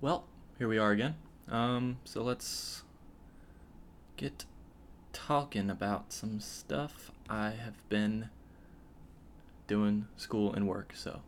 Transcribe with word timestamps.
Well, 0.00 0.24
here 0.58 0.68
we 0.68 0.78
are 0.78 0.92
again. 0.92 1.16
Um, 1.48 1.98
so 2.04 2.22
let's 2.22 2.82
get 4.16 4.44
talking 5.12 5.68
about 5.70 6.12
some 6.12 6.40
stuff. 6.40 7.10
I 7.28 7.50
have 7.50 7.88
been 7.88 8.30
doing 9.66 10.06
school 10.16 10.52
and 10.52 10.68
work, 10.68 10.92
so 10.94 11.20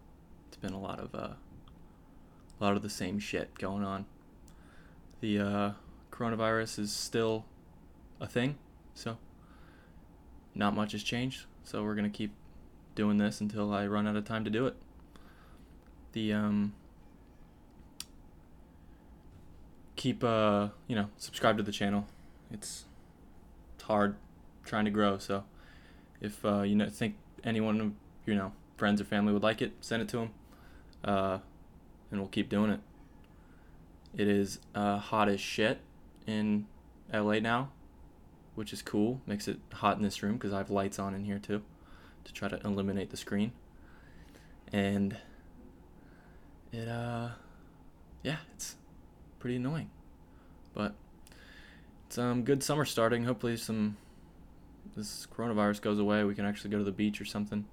it's 0.47 0.57
been 0.57 0.73
a 0.73 0.81
lot 0.81 1.01
of 1.01 1.15
uh, 1.15 1.35
a 2.61 2.65
lot 2.65 2.77
of 2.77 2.83
the 2.83 2.91
same 2.91 3.19
shit 3.19 3.59
going 3.59 3.85
on. 3.85 4.07
The 5.21 5.41
uh, 5.41 5.71
coronavirus 6.13 6.79
is 6.79 6.93
still 6.93 7.45
a 8.21 8.27
thing, 8.27 8.57
so 8.95 9.19
not 10.59 10.75
much 10.75 10.93
has 10.93 11.03
changed. 11.03 11.47
So 11.63 11.83
we're 11.83 11.95
gonna 11.95 12.11
keep 12.11 12.33
doing 12.95 13.17
this 13.17 13.41
until 13.41 13.73
I 13.73 13.87
run 13.87 14.07
out 14.07 14.17
of 14.17 14.25
time 14.25 14.45
to 14.45 14.51
do 14.51 14.67
it. 14.67 14.75
The 16.13 16.33
um, 16.35 16.75
keep 19.97 20.23
uh 20.23 20.69
you 20.87 20.97
know 20.97 21.09
subscribe 21.17 21.57
to 21.57 21.63
the 21.63 21.73
channel. 21.73 22.07
It's 22.51 22.85
it's 23.75 23.85
hard 23.85 24.17
trying 24.65 24.85
to 24.85 24.91
grow, 24.91 25.19
so 25.19 25.45
if 26.21 26.45
uh, 26.45 26.63
you 26.63 26.75
know 26.75 26.89
think 26.89 27.17
anyone 27.45 27.97
you 28.27 28.35
know 28.35 28.53
friends 28.77 29.01
or 29.01 29.05
family 29.05 29.33
would 29.33 29.43
like 29.43 29.63
it, 29.63 29.73
send 29.81 30.03
it 30.03 30.09
to 30.09 30.17
them, 30.19 30.31
uh, 31.05 31.39
and 32.11 32.21
we'll 32.21 32.29
keep 32.29 32.49
doing 32.49 32.71
it. 32.71 32.81
It 34.17 34.29
is 34.29 34.59
uh, 34.75 34.99
hot 34.99 35.29
as 35.29 35.41
shit 35.41 35.81
in 36.27 36.67
LA 37.13 37.41
now, 37.41 37.71
which 38.59 38.73
is 38.73 38.83
cool. 38.83 39.21
Makes 39.25 39.47
it 39.47 39.61
hot 39.73 39.97
in 39.99 40.03
this 40.03 40.21
room 40.21 40.35
because 40.35 40.53
I 40.53 40.59
have 40.59 40.69
lights 40.69 40.99
on 40.99 41.15
in 41.15 41.25
here 41.25 41.39
too, 41.39 41.63
to 42.25 42.33
try 42.33 42.49
to 42.49 42.61
eliminate 42.65 43.11
the 43.11 43.17
screen. 43.17 43.53
And 44.73 45.17
it 46.73 46.89
uh, 46.89 47.29
yeah, 48.25 48.39
it's 48.57 48.75
pretty 49.39 49.57
annoying, 49.57 49.91
but 50.75 50.95
it's 52.09 52.19
um 52.19 52.43
good 52.43 52.65
summer 52.65 52.85
starting. 52.85 53.25
Hopefully 53.25 53.57
some 53.57 53.97
this 54.97 55.29
coronavirus 55.33 55.81
goes 55.81 56.01
away. 56.01 56.25
We 56.25 56.35
can 56.35 56.45
actually 56.45 56.71
go 56.71 56.79
to 56.79 56.85
the 56.85 56.91
beach 56.91 57.21
or 57.21 57.25
something. 57.25 57.65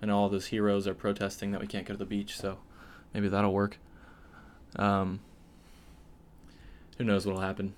And 0.00 0.10
all 0.10 0.30
those 0.30 0.46
heroes 0.46 0.86
are 0.88 0.94
protesting 0.94 1.50
that 1.50 1.60
we 1.60 1.66
can't 1.66 1.84
go 1.84 1.92
to 1.92 1.98
the 1.98 2.06
beach, 2.06 2.38
so 2.38 2.58
maybe 3.12 3.28
that'll 3.28 3.52
work. 3.52 3.76
Um, 4.76 5.20
who 6.96 7.04
knows 7.04 7.26
what'll 7.26 7.42
happen? 7.42 7.74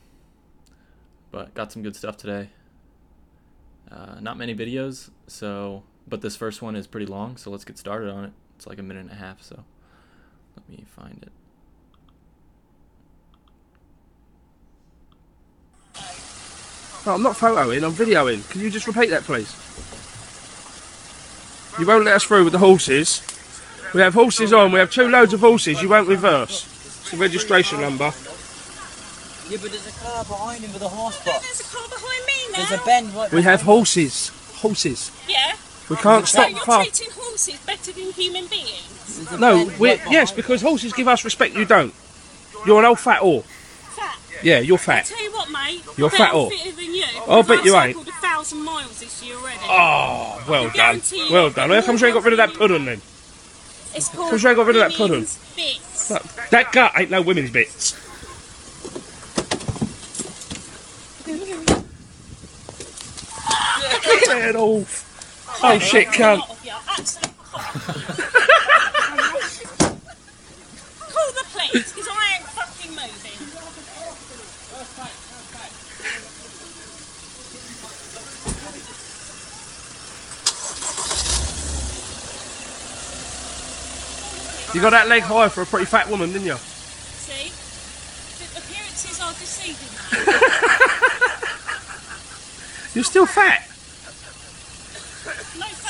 But 1.31 1.55
got 1.55 1.73
some 1.73 1.83
good 1.83 1.97
stuff 1.97 2.17
today. 2.17 2.51
Uh, 3.91 4.21
not 4.21 4.37
many 4.37 4.55
videos, 4.55 5.11
so 5.27 5.83
but 6.07 6.21
this 6.21 6.37
first 6.37 6.61
one 6.63 6.77
is 6.77 6.87
pretty 6.87 7.07
long, 7.07 7.37
so 7.37 7.51
let's 7.51 7.65
get 7.65 7.79
started 7.79 8.11
on 8.11 8.25
it. 8.25 8.33
It's 8.57 8.67
like 8.67 8.79
a 8.79 8.83
minute 8.83 9.01
and 9.01 9.11
a 9.11 9.15
half, 9.15 9.43
so 9.43 9.65
let 10.57 10.69
me 10.69 10.85
find 10.87 11.23
it. 11.23 11.33
No, 17.07 17.15
I'm 17.15 17.23
not 17.23 17.37
photoing, 17.37 17.83
I'm 17.83 17.93
videoing. 17.93 18.49
Can 18.51 18.61
you 18.61 18.71
just 18.71 18.87
repeat 18.87 19.11
that, 19.11 19.23
please? 19.23 19.57
You 21.79 21.87
won't 21.87 22.05
let 22.05 22.17
us 22.17 22.25
through 22.25 22.45
with 22.45 22.53
the 22.53 22.59
horses. 22.59 23.23
We 23.95 24.03
have 24.03 24.13
horses 24.13 24.53
on, 24.53 24.71
we 24.71 24.79
have 24.79 24.91
two 24.91 25.09
loads 25.09 25.33
of 25.33 25.41
horses, 25.41 25.81
you 25.81 25.89
won't 25.89 26.09
reverse. 26.09 26.67
It's 27.01 27.11
the 27.13 27.17
registration 27.17 27.81
number. 27.81 28.13
Yeah, 29.51 29.59
but 29.61 29.71
there's 29.73 29.87
a 29.89 29.99
car 30.01 30.25
behind 30.25 30.63
him 30.63 30.73
with 30.73 30.83
a 30.83 30.89
horse 30.89 31.17
box. 31.25 31.45
There's 31.45 31.61
a 31.61 31.65
car 31.77 31.89
behind 31.89 32.27
me 32.27 32.53
now. 32.53 32.57
There's 32.69 32.81
a 32.81 32.85
bend 32.85 33.15
right 33.15 33.33
We 33.33 33.43
have 33.43 33.63
horses. 33.63 34.29
Horses. 34.57 35.11
Yeah. 35.29 35.57
We 35.89 35.97
can't 35.97 36.27
So 36.29 36.39
stop 36.39 36.51
you're 36.51 36.61
far. 36.61 36.83
treating 36.85 37.11
horses 37.11 37.59
better 37.67 37.91
than 37.93 38.13
human 38.13 38.47
beings? 38.47 38.71
him. 39.19 39.25
There's 39.25 39.33
a 39.33 39.39
No, 39.39 39.65
bend 39.67 39.79
we 39.81 39.89
right 39.91 40.01
yes, 40.09 40.31
because 40.31 40.63
horses 40.63 40.93
give 40.93 41.09
us 41.09 41.25
respect, 41.25 41.57
you 41.57 41.65
don't. 41.65 41.93
You're 42.65 42.79
an 42.79 42.85
old 42.85 43.01
fat 43.01 43.23
whore. 43.23 43.43
Fat. 43.43 44.17
Yeah, 44.45 44.61
you're 44.61 44.79
fat. 44.79 45.07
I 45.11 45.15
Tell 45.15 45.25
you 45.25 45.33
what, 45.33 45.51
mate. 45.51 45.83
You're 45.97 46.11
I'm 46.11 46.17
fat 46.17 46.19
better 46.27 46.37
or- 46.37 46.51
fitter 46.51 46.77
than 46.77 46.95
you. 46.95 47.05
Oh, 47.27 47.33
I'll 47.39 47.43
bet 47.43 47.65
you 47.65 47.75
I've 47.75 47.89
ain't. 47.89 47.97
cycled 47.97 48.09
a 48.09 48.21
thousand 48.21 48.63
miles 48.65 49.01
this 49.01 49.23
year 49.25 49.35
already. 49.37 49.59
Oh, 49.65 50.45
well 50.49 50.71
done. 50.71 51.03
you- 51.11 51.27
Well 51.33 51.51
done. 51.51 51.71
How 51.71 51.83
come 51.83 51.97
you 51.97 52.07
ain't 52.07 52.15
got 52.15 52.23
rid 52.25 52.35
of 52.35 52.37
that 52.37 52.55
pudding 52.55 52.85
then? 52.85 53.01
It's 53.95 54.09
called 54.09 54.29
Because 54.31 54.43
you 54.45 54.49
ain't 54.51 54.57
got 54.57 54.67
rid 54.67 54.77
of 54.77 54.89
that 54.89 54.97
pudding. 54.97 55.27
Bits. 55.57 56.09
That 56.51 56.71
gut 56.71 56.93
ain't 56.97 57.11
no 57.11 57.21
women's 57.23 57.51
bits. 57.51 57.97
Get 64.41 64.57
off. 64.57 65.61
Oh 65.63 65.79
shit, 65.79 66.09
A 66.09 66.11
cunt. 66.13 66.41
you. 66.65 66.73
Call 70.99 71.33
the 71.37 71.45
police, 71.53 71.93
because 71.93 72.09
I 72.11 72.37
ain't 72.39 72.47
fucking 72.49 72.91
moving. 72.93 73.39
You 84.73 84.81
got 84.81 84.91
that 84.91 85.09
leg 85.09 85.23
high 85.23 85.49
for 85.49 85.63
a 85.63 85.67
pretty 85.67 85.85
fat 85.85 86.09
woman, 86.09 86.33
didn't 86.33 86.47
you? 86.47 86.55
See? 86.57 87.51
The 88.39 88.59
appearances 88.59 89.21
are 89.21 89.33
deceiving. 89.33 89.91
You're 92.95 93.05
still 93.05 93.27
fat. 93.27 93.70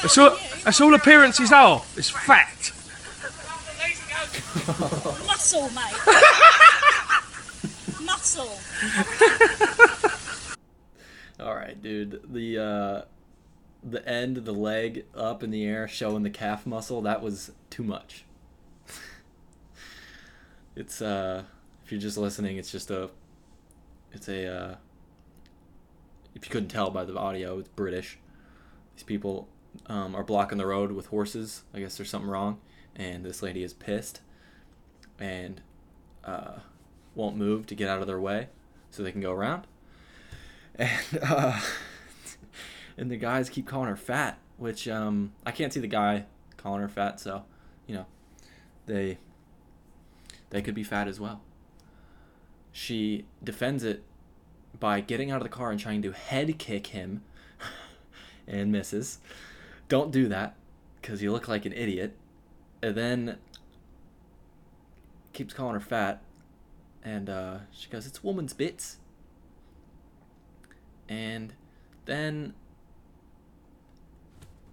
No 0.00 0.04
That's 0.04 0.16
all, 0.18 0.30
than 0.30 0.38
that's 0.64 0.80
all 0.80 0.94
appearances 0.94 1.52
are. 1.52 1.82
It's 1.94 2.08
fat. 2.08 2.72
Muscle, 5.26 5.68
mate. 5.74 5.94
Muscle. 8.02 8.58
All 11.38 11.54
right, 11.54 11.82
dude. 11.82 12.22
The 12.32 12.58
uh, 12.58 13.02
the 13.84 14.08
end, 14.08 14.38
of 14.38 14.46
the 14.46 14.54
leg 14.54 15.04
up 15.14 15.42
in 15.42 15.50
the 15.50 15.66
air, 15.66 15.86
showing 15.86 16.22
the 16.22 16.30
calf 16.30 16.66
muscle. 16.66 17.02
That 17.02 17.20
was 17.20 17.52
too 17.68 17.82
much. 17.82 18.24
it's 20.76 21.02
uh, 21.02 21.42
if 21.84 21.92
you're 21.92 22.00
just 22.00 22.16
listening, 22.16 22.56
it's 22.56 22.72
just 22.72 22.90
a, 22.90 23.10
it's 24.12 24.28
a 24.30 24.46
uh, 24.46 24.74
if 26.34 26.46
you 26.46 26.50
couldn't 26.50 26.70
tell 26.70 26.90
by 26.90 27.04
the 27.04 27.14
audio, 27.18 27.58
it's 27.58 27.68
British. 27.68 28.16
These 28.94 29.04
people 29.04 29.46
um, 29.86 30.14
are 30.14 30.24
blocking 30.24 30.58
the 30.58 30.66
road 30.66 30.92
with 30.92 31.06
horses. 31.06 31.64
I 31.74 31.80
guess 31.80 31.96
there's 31.96 32.10
something 32.10 32.30
wrong, 32.30 32.60
and 32.96 33.24
this 33.24 33.42
lady 33.42 33.62
is 33.62 33.72
pissed, 33.72 34.20
and 35.18 35.60
uh, 36.24 36.58
won't 37.14 37.36
move 37.36 37.66
to 37.66 37.74
get 37.74 37.88
out 37.88 38.00
of 38.00 38.06
their 38.06 38.20
way, 38.20 38.48
so 38.90 39.02
they 39.02 39.12
can 39.12 39.20
go 39.20 39.32
around 39.32 39.66
and 40.76 41.18
uh, 41.22 41.60
and 42.96 43.10
the 43.10 43.16
guys 43.16 43.48
keep 43.48 43.66
calling 43.66 43.88
her 43.88 43.96
fat, 43.96 44.38
which 44.56 44.88
um, 44.88 45.32
I 45.44 45.50
can't 45.50 45.72
see 45.72 45.80
the 45.80 45.86
guy 45.86 46.24
calling 46.56 46.80
her 46.80 46.88
fat, 46.88 47.20
so 47.20 47.44
you 47.86 47.94
know 47.94 48.06
they 48.86 49.18
they 50.50 50.62
could 50.62 50.74
be 50.74 50.84
fat 50.84 51.08
as 51.08 51.20
well. 51.20 51.40
She 52.72 53.24
defends 53.42 53.82
it 53.82 54.04
by 54.78 55.00
getting 55.00 55.30
out 55.30 55.38
of 55.38 55.42
the 55.42 55.48
car 55.48 55.70
and 55.70 55.80
trying 55.80 56.02
to 56.02 56.12
head 56.12 56.58
kick 56.58 56.88
him, 56.88 57.22
and 58.46 58.70
misses. 58.70 59.18
Don't 59.90 60.10
do 60.10 60.26
that, 60.28 60.56
because 61.02 61.22
you 61.22 61.30
look 61.32 61.48
like 61.48 61.66
an 61.66 61.74
idiot. 61.74 62.16
And 62.82 62.94
then 62.94 63.36
keeps 65.34 65.52
calling 65.52 65.74
her 65.74 65.80
fat, 65.80 66.22
and 67.04 67.28
uh, 67.28 67.58
she 67.70 67.90
goes, 67.90 68.06
"It's 68.06 68.24
woman's 68.24 68.54
bits." 68.54 68.96
and 71.10 71.52
then 72.06 72.54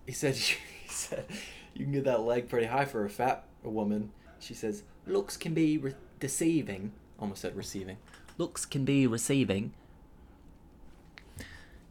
he 0.06 0.14
said 0.14 0.36
he 0.36 0.88
said 0.88 1.26
you 1.74 1.84
can 1.84 1.92
get 1.92 2.06
that 2.06 2.22
leg 2.22 2.48
pretty 2.48 2.68
high 2.68 2.86
for 2.86 3.04
a 3.04 3.10
fat 3.10 3.44
woman. 3.64 4.12
She 4.40 4.54
says 4.54 4.84
looks 5.06 5.36
can 5.36 5.54
be 5.54 5.78
re- 5.78 5.96
deceiving. 6.22 6.94
Almost 7.20 7.42
said 7.42 7.58
receiving. 7.58 7.98
Looks 8.38 8.66
can 8.66 8.86
be 8.86 9.06
receiving. 9.08 9.74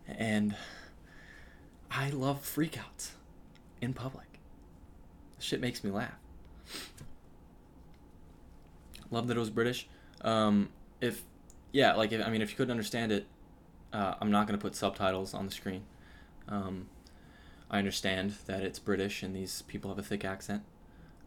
And 0.09 0.55
i 1.91 2.11
love 2.11 2.41
freakouts 2.41 3.11
in 3.87 3.95
public 3.95 4.27
shit 5.39 5.61
makes 5.61 5.83
me 5.83 5.91
laugh 5.91 6.19
love 9.11 9.29
that 9.29 9.37
it 9.37 9.41
was 9.41 9.51
british 9.51 9.89
um 10.23 10.69
if 11.01 11.23
yeah 11.73 11.95
like 11.95 12.13
if, 12.13 12.27
i 12.27 12.29
mean 12.29 12.43
if 12.43 12.51
you 12.51 12.57
couldn't 12.57 12.73
understand 12.73 13.13
it 13.13 13.27
uh, 13.97 14.15
I'm 14.21 14.31
not 14.31 14.47
to 14.49 14.59
put 14.59 14.75
subtitles 14.75 15.33
on 15.33 15.47
the 15.47 15.53
screen. 15.53 15.85
Um, 16.49 16.89
I 17.71 17.79
understand 17.79 18.35
that 18.47 18.63
it's 18.63 18.79
British 18.79 19.23
and 19.23 19.35
these 19.35 19.63
people 19.63 19.91
have 19.91 19.99
a 19.99 20.03
thick 20.03 20.25
accent. 20.25 20.63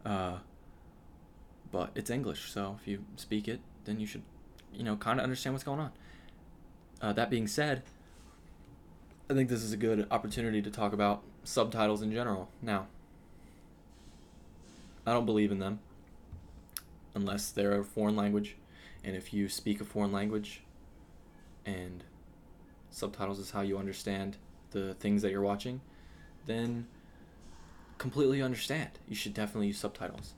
Uh, 0.04 0.38
but 1.72 1.90
it's 1.94 2.10
English, 2.10 2.50
so 2.50 2.78
if 2.80 2.88
you 2.88 3.04
speak 3.16 3.46
it, 3.48 3.60
then 3.84 4.00
you 4.00 4.06
should, 4.06 4.22
you 4.72 4.82
know, 4.82 4.96
kind 4.96 5.18
of 5.18 5.24
understand 5.24 5.54
what's 5.54 5.64
going 5.64 5.80
on. 5.80 5.92
Uh, 7.02 7.12
that 7.12 7.30
being 7.30 7.46
said, 7.46 7.82
I 9.28 9.34
think 9.34 9.48
this 9.48 9.62
is 9.62 9.72
a 9.72 9.76
good 9.76 10.06
opportunity 10.10 10.62
to 10.62 10.70
talk 10.70 10.92
about 10.92 11.22
subtitles 11.50 12.00
in 12.00 12.12
general. 12.12 12.48
Now, 12.62 12.86
I 15.04 15.12
don't 15.12 15.26
believe 15.26 15.50
in 15.50 15.58
them 15.58 15.80
unless 17.14 17.50
they're 17.50 17.80
a 17.80 17.84
foreign 17.84 18.14
language, 18.14 18.56
and 19.02 19.16
if 19.16 19.34
you 19.34 19.48
speak 19.48 19.80
a 19.80 19.84
foreign 19.84 20.12
language, 20.12 20.62
and 21.66 22.04
subtitles 22.90 23.40
is 23.40 23.50
how 23.50 23.62
you 23.62 23.76
understand 23.78 24.36
the 24.70 24.94
things 24.94 25.22
that 25.22 25.32
you're 25.32 25.40
watching, 25.40 25.80
then 26.46 26.86
completely 27.98 28.40
understand. 28.40 28.90
You 29.08 29.16
should 29.16 29.34
definitely 29.34 29.68
use 29.68 29.78
subtitles. 29.78 30.34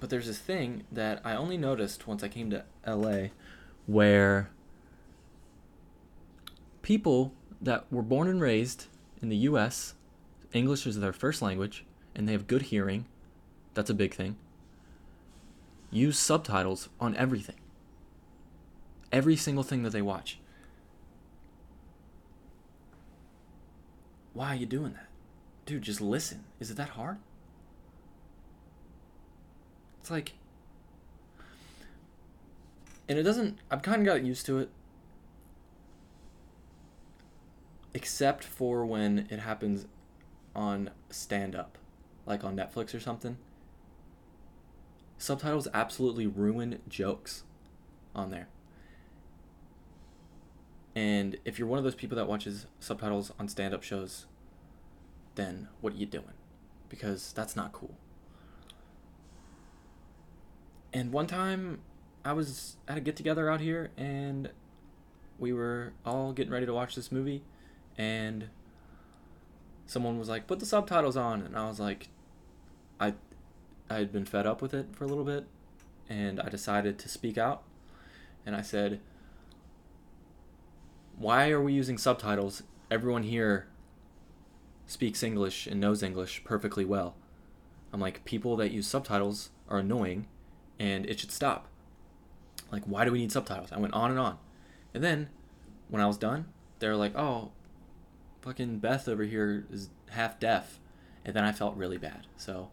But 0.00 0.08
there's 0.08 0.26
this 0.26 0.38
thing 0.38 0.84
that 0.90 1.20
I 1.22 1.36
only 1.36 1.58
noticed 1.58 2.06
once 2.06 2.24
I 2.24 2.28
came 2.28 2.50
to 2.50 2.64
LA 2.86 3.28
where 3.86 4.48
people 6.80 7.34
that 7.60 7.84
were 7.92 8.02
born 8.02 8.28
and 8.28 8.40
raised 8.40 8.86
in 9.24 9.30
the 9.30 9.48
US, 9.48 9.94
English 10.52 10.86
is 10.86 11.00
their 11.00 11.14
first 11.14 11.40
language, 11.40 11.86
and 12.14 12.28
they 12.28 12.32
have 12.32 12.46
good 12.46 12.60
hearing, 12.60 13.06
that's 13.72 13.88
a 13.88 13.94
big 13.94 14.12
thing, 14.12 14.36
use 15.90 16.18
subtitles 16.18 16.90
on 17.00 17.16
everything. 17.16 17.56
Every 19.10 19.34
single 19.34 19.64
thing 19.64 19.82
that 19.82 19.94
they 19.94 20.02
watch. 20.02 20.40
Why 24.34 24.48
are 24.48 24.56
you 24.56 24.66
doing 24.66 24.92
that? 24.92 25.08
Dude, 25.64 25.80
just 25.80 26.02
listen. 26.02 26.44
Is 26.60 26.70
it 26.70 26.76
that 26.76 26.90
hard? 26.90 27.16
It's 30.02 30.10
like. 30.10 30.34
And 33.08 33.18
it 33.18 33.22
doesn't. 33.22 33.56
I've 33.70 33.80
kind 33.80 34.02
of 34.02 34.06
got 34.06 34.22
used 34.22 34.44
to 34.46 34.58
it. 34.58 34.68
Except 37.94 38.42
for 38.44 38.84
when 38.84 39.28
it 39.30 39.38
happens 39.38 39.86
on 40.54 40.90
stand 41.10 41.54
up, 41.54 41.78
like 42.26 42.44
on 42.44 42.56
Netflix 42.56 42.94
or 42.94 43.00
something. 43.00 43.38
Subtitles 45.16 45.68
absolutely 45.72 46.26
ruin 46.26 46.80
jokes 46.88 47.44
on 48.14 48.30
there. 48.30 48.48
And 50.94 51.38
if 51.44 51.58
you're 51.58 51.66
one 51.66 51.78
of 51.78 51.84
those 51.84 51.94
people 51.94 52.16
that 52.16 52.28
watches 52.28 52.66
subtitles 52.78 53.32
on 53.38 53.48
stand 53.48 53.74
up 53.74 53.82
shows, 53.82 54.26
then 55.34 55.68
what 55.80 55.92
are 55.92 55.96
you 55.96 56.06
doing? 56.06 56.34
Because 56.88 57.32
that's 57.32 57.56
not 57.56 57.72
cool. 57.72 57.96
And 60.92 61.10
one 61.10 61.26
time 61.26 61.80
I 62.24 62.32
was 62.32 62.76
at 62.86 62.96
a 62.96 63.00
get 63.00 63.16
together 63.16 63.50
out 63.50 63.60
here 63.60 63.90
and 63.96 64.50
we 65.38 65.52
were 65.52 65.92
all 66.06 66.32
getting 66.32 66.52
ready 66.52 66.66
to 66.66 66.72
watch 66.72 66.94
this 66.94 67.10
movie 67.10 67.42
and 67.96 68.48
someone 69.86 70.18
was 70.18 70.28
like, 70.28 70.46
"Put 70.46 70.60
the 70.60 70.66
subtitles 70.66 71.16
on." 71.16 71.42
And 71.42 71.56
I 71.56 71.68
was 71.68 71.80
like 71.80 72.08
I 73.00 73.14
I 73.90 73.96
had 73.96 74.12
been 74.12 74.24
fed 74.24 74.46
up 74.46 74.62
with 74.62 74.74
it 74.74 74.86
for 74.92 75.04
a 75.04 75.06
little 75.06 75.24
bit 75.24 75.46
and 76.08 76.40
I 76.40 76.48
decided 76.48 76.98
to 76.98 77.08
speak 77.08 77.38
out. 77.38 77.62
And 78.46 78.54
I 78.54 78.62
said, 78.62 79.00
why 81.16 81.50
are 81.50 81.62
we 81.62 81.72
using 81.72 81.98
subtitles? 81.98 82.62
Everyone 82.90 83.22
here 83.22 83.66
speaks 84.86 85.22
English 85.22 85.66
and 85.66 85.80
knows 85.80 86.02
English 86.02 86.44
perfectly 86.44 86.84
well. 86.84 87.14
I'm 87.92 88.00
like, 88.00 88.24
people 88.24 88.56
that 88.56 88.72
use 88.72 88.86
subtitles 88.86 89.50
are 89.68 89.78
annoying 89.78 90.26
and 90.78 91.06
it 91.06 91.20
should 91.20 91.30
stop. 91.30 91.68
Like, 92.72 92.82
why 92.84 93.04
do 93.04 93.12
we 93.12 93.18
need 93.18 93.32
subtitles? 93.32 93.70
I 93.72 93.78
went 93.78 93.94
on 93.94 94.10
and 94.10 94.18
on. 94.18 94.38
And 94.92 95.02
then, 95.02 95.28
when 95.88 96.02
I 96.02 96.06
was 96.06 96.18
done, 96.18 96.46
they're 96.80 96.96
like, 96.96 97.16
oh, 97.16 97.52
fucking 98.44 98.78
Beth 98.78 99.08
over 99.08 99.24
here 99.24 99.64
is 99.72 99.88
half 100.10 100.38
deaf. 100.38 100.78
And 101.24 101.34
then 101.34 101.44
I 101.44 101.52
felt 101.52 101.74
really 101.76 101.96
bad. 101.96 102.26
So, 102.36 102.68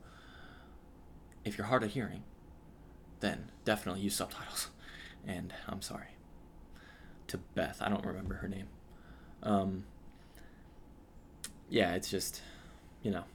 if 1.45 1.57
you're 1.57 1.68
hard 1.68 1.83
of 1.83 1.91
hearing, 1.91 2.23
then 3.21 3.50
definitely 3.63 4.01
use 4.01 4.15
subtitles. 4.15 4.69
And 5.23 5.53
I'm 5.68 5.83
sorry 5.83 6.15
to 7.27 7.38
Beth. 7.38 7.77
I 7.79 7.89
don't 7.89 8.03
remember 8.03 8.33
her 8.38 8.47
name. 8.47 8.65
Um, 9.44 9.83
yeah, 11.69 11.94
it's 11.94 12.09
just, 12.09 12.41
you 13.03 13.12
know, 13.12 13.25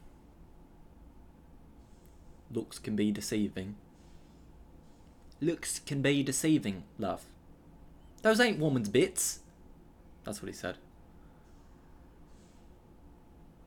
looks 2.53 2.81
can 2.81 2.97
be 2.97 3.13
deceiving. 3.13 3.77
Looks 5.41 5.79
can 5.79 6.03
be 6.03 6.25
deceiving, 6.25 6.83
love. 6.99 7.27
Those 8.23 8.41
ain't 8.41 8.59
woman's 8.59 8.89
bits. 8.89 9.39
That's 10.25 10.43
what 10.43 10.49
he 10.49 10.55
said. 10.55 10.79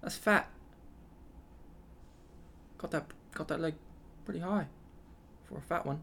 That's 0.01 0.16
fat. 0.16 0.50
Got 2.78 2.92
that 2.92 3.06
got 3.34 3.48
that 3.50 3.60
leg 3.60 3.75
pretty 4.25 4.40
high 4.40 4.68
for 5.46 5.57
a 5.57 5.62
fat 5.62 5.86
one. 5.86 6.01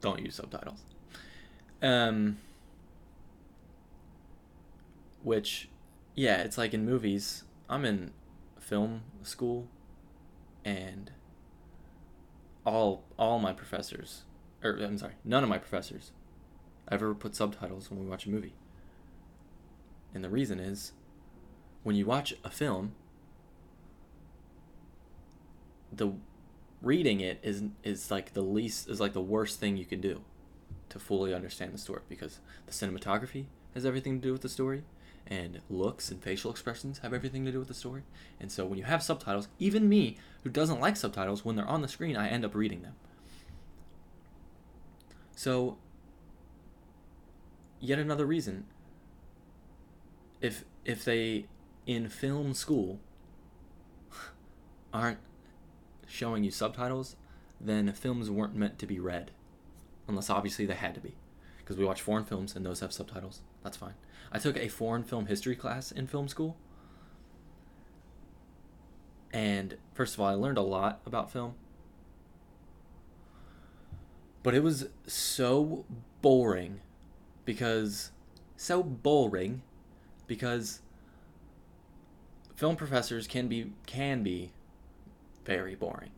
Don't 0.00 0.20
use 0.20 0.34
subtitles. 0.34 0.82
Um 1.80 2.38
which 5.22 5.68
yeah, 6.14 6.42
it's 6.42 6.58
like 6.58 6.74
in 6.74 6.84
movies. 6.84 7.44
I'm 7.68 7.84
in 7.84 8.12
film 8.58 9.02
school 9.22 9.68
and 10.64 11.10
all 12.66 13.04
all 13.18 13.38
my 13.38 13.52
professors 13.52 14.22
or 14.62 14.72
I'm 14.76 14.98
sorry, 14.98 15.14
none 15.24 15.42
of 15.42 15.48
my 15.48 15.58
professors 15.58 16.12
ever 16.90 17.14
put 17.14 17.34
subtitles 17.34 17.90
when 17.90 18.00
we 18.00 18.06
watch 18.06 18.26
a 18.26 18.30
movie. 18.30 18.54
And 20.14 20.22
the 20.22 20.28
reason 20.28 20.60
is 20.60 20.92
when 21.82 21.96
you 21.96 22.06
watch 22.06 22.34
a 22.44 22.50
film 22.50 22.94
the 25.94 26.12
reading 26.80 27.20
it 27.20 27.38
is 27.42 27.62
is 27.84 28.10
like 28.10 28.32
the 28.32 28.42
least 28.42 28.88
is 28.88 28.98
like 28.98 29.12
the 29.12 29.20
worst 29.20 29.60
thing 29.60 29.76
you 29.76 29.84
can 29.84 30.00
do 30.00 30.22
to 30.88 30.98
fully 30.98 31.34
understand 31.34 31.72
the 31.72 31.78
story 31.78 32.00
because 32.08 32.40
the 32.66 32.72
cinematography 32.72 33.44
has 33.74 33.84
everything 33.84 34.20
to 34.20 34.28
do 34.28 34.32
with 34.32 34.42
the 34.42 34.48
story 34.48 34.84
and 35.26 35.60
looks 35.70 36.10
and 36.10 36.22
facial 36.22 36.50
expressions 36.50 36.98
have 36.98 37.14
everything 37.14 37.44
to 37.44 37.52
do 37.52 37.58
with 37.58 37.68
the 37.68 37.74
story. 37.74 38.02
And 38.40 38.50
so 38.50 38.66
when 38.66 38.78
you 38.78 38.84
have 38.84 39.02
subtitles, 39.02 39.48
even 39.58 39.88
me 39.88 40.18
who 40.42 40.50
doesn't 40.50 40.80
like 40.80 40.96
subtitles 40.96 41.44
when 41.44 41.56
they're 41.56 41.68
on 41.68 41.80
the 41.80 41.88
screen, 41.88 42.16
I 42.16 42.28
end 42.28 42.44
up 42.44 42.54
reading 42.54 42.82
them. 42.82 42.94
So 45.34 45.78
yet 47.80 47.98
another 47.98 48.26
reason 48.26 48.66
if 50.42 50.64
if 50.84 51.04
they 51.04 51.46
in 51.86 52.08
film 52.08 52.52
school 52.52 53.00
aren't 54.92 55.18
showing 56.06 56.44
you 56.44 56.50
subtitles, 56.50 57.16
then 57.60 57.90
films 57.92 58.28
weren't 58.30 58.54
meant 58.54 58.78
to 58.80 58.86
be 58.86 58.98
read. 58.98 59.30
Unless 60.06 60.28
obviously 60.28 60.66
they 60.66 60.74
had 60.74 60.94
to 60.94 61.00
be. 61.00 61.14
Because 61.58 61.76
we 61.76 61.84
watch 61.84 62.02
foreign 62.02 62.24
films 62.24 62.54
and 62.54 62.66
those 62.66 62.80
have 62.80 62.92
subtitles. 62.92 63.40
That's 63.62 63.76
fine. 63.76 63.94
I 64.32 64.38
took 64.38 64.56
a 64.56 64.68
foreign 64.68 65.04
film 65.04 65.26
history 65.26 65.54
class 65.54 65.92
in 65.92 66.08
film 66.08 66.28
school. 66.28 66.56
And 69.32 69.76
first 69.94 70.14
of 70.14 70.20
all, 70.20 70.26
I 70.26 70.34
learned 70.34 70.58
a 70.58 70.62
lot 70.62 71.00
about 71.06 71.30
film. 71.30 71.54
But 74.42 74.54
it 74.54 74.62
was 74.62 74.88
so 75.06 75.86
boring 76.20 76.80
because 77.44 78.10
so 78.56 78.82
boring 78.82 79.62
because 80.32 80.80
film 82.54 82.74
professors 82.74 83.26
can 83.26 83.48
be 83.48 83.70
can 83.84 84.22
be 84.22 84.50
very 85.44 85.74
boring. 85.74 86.08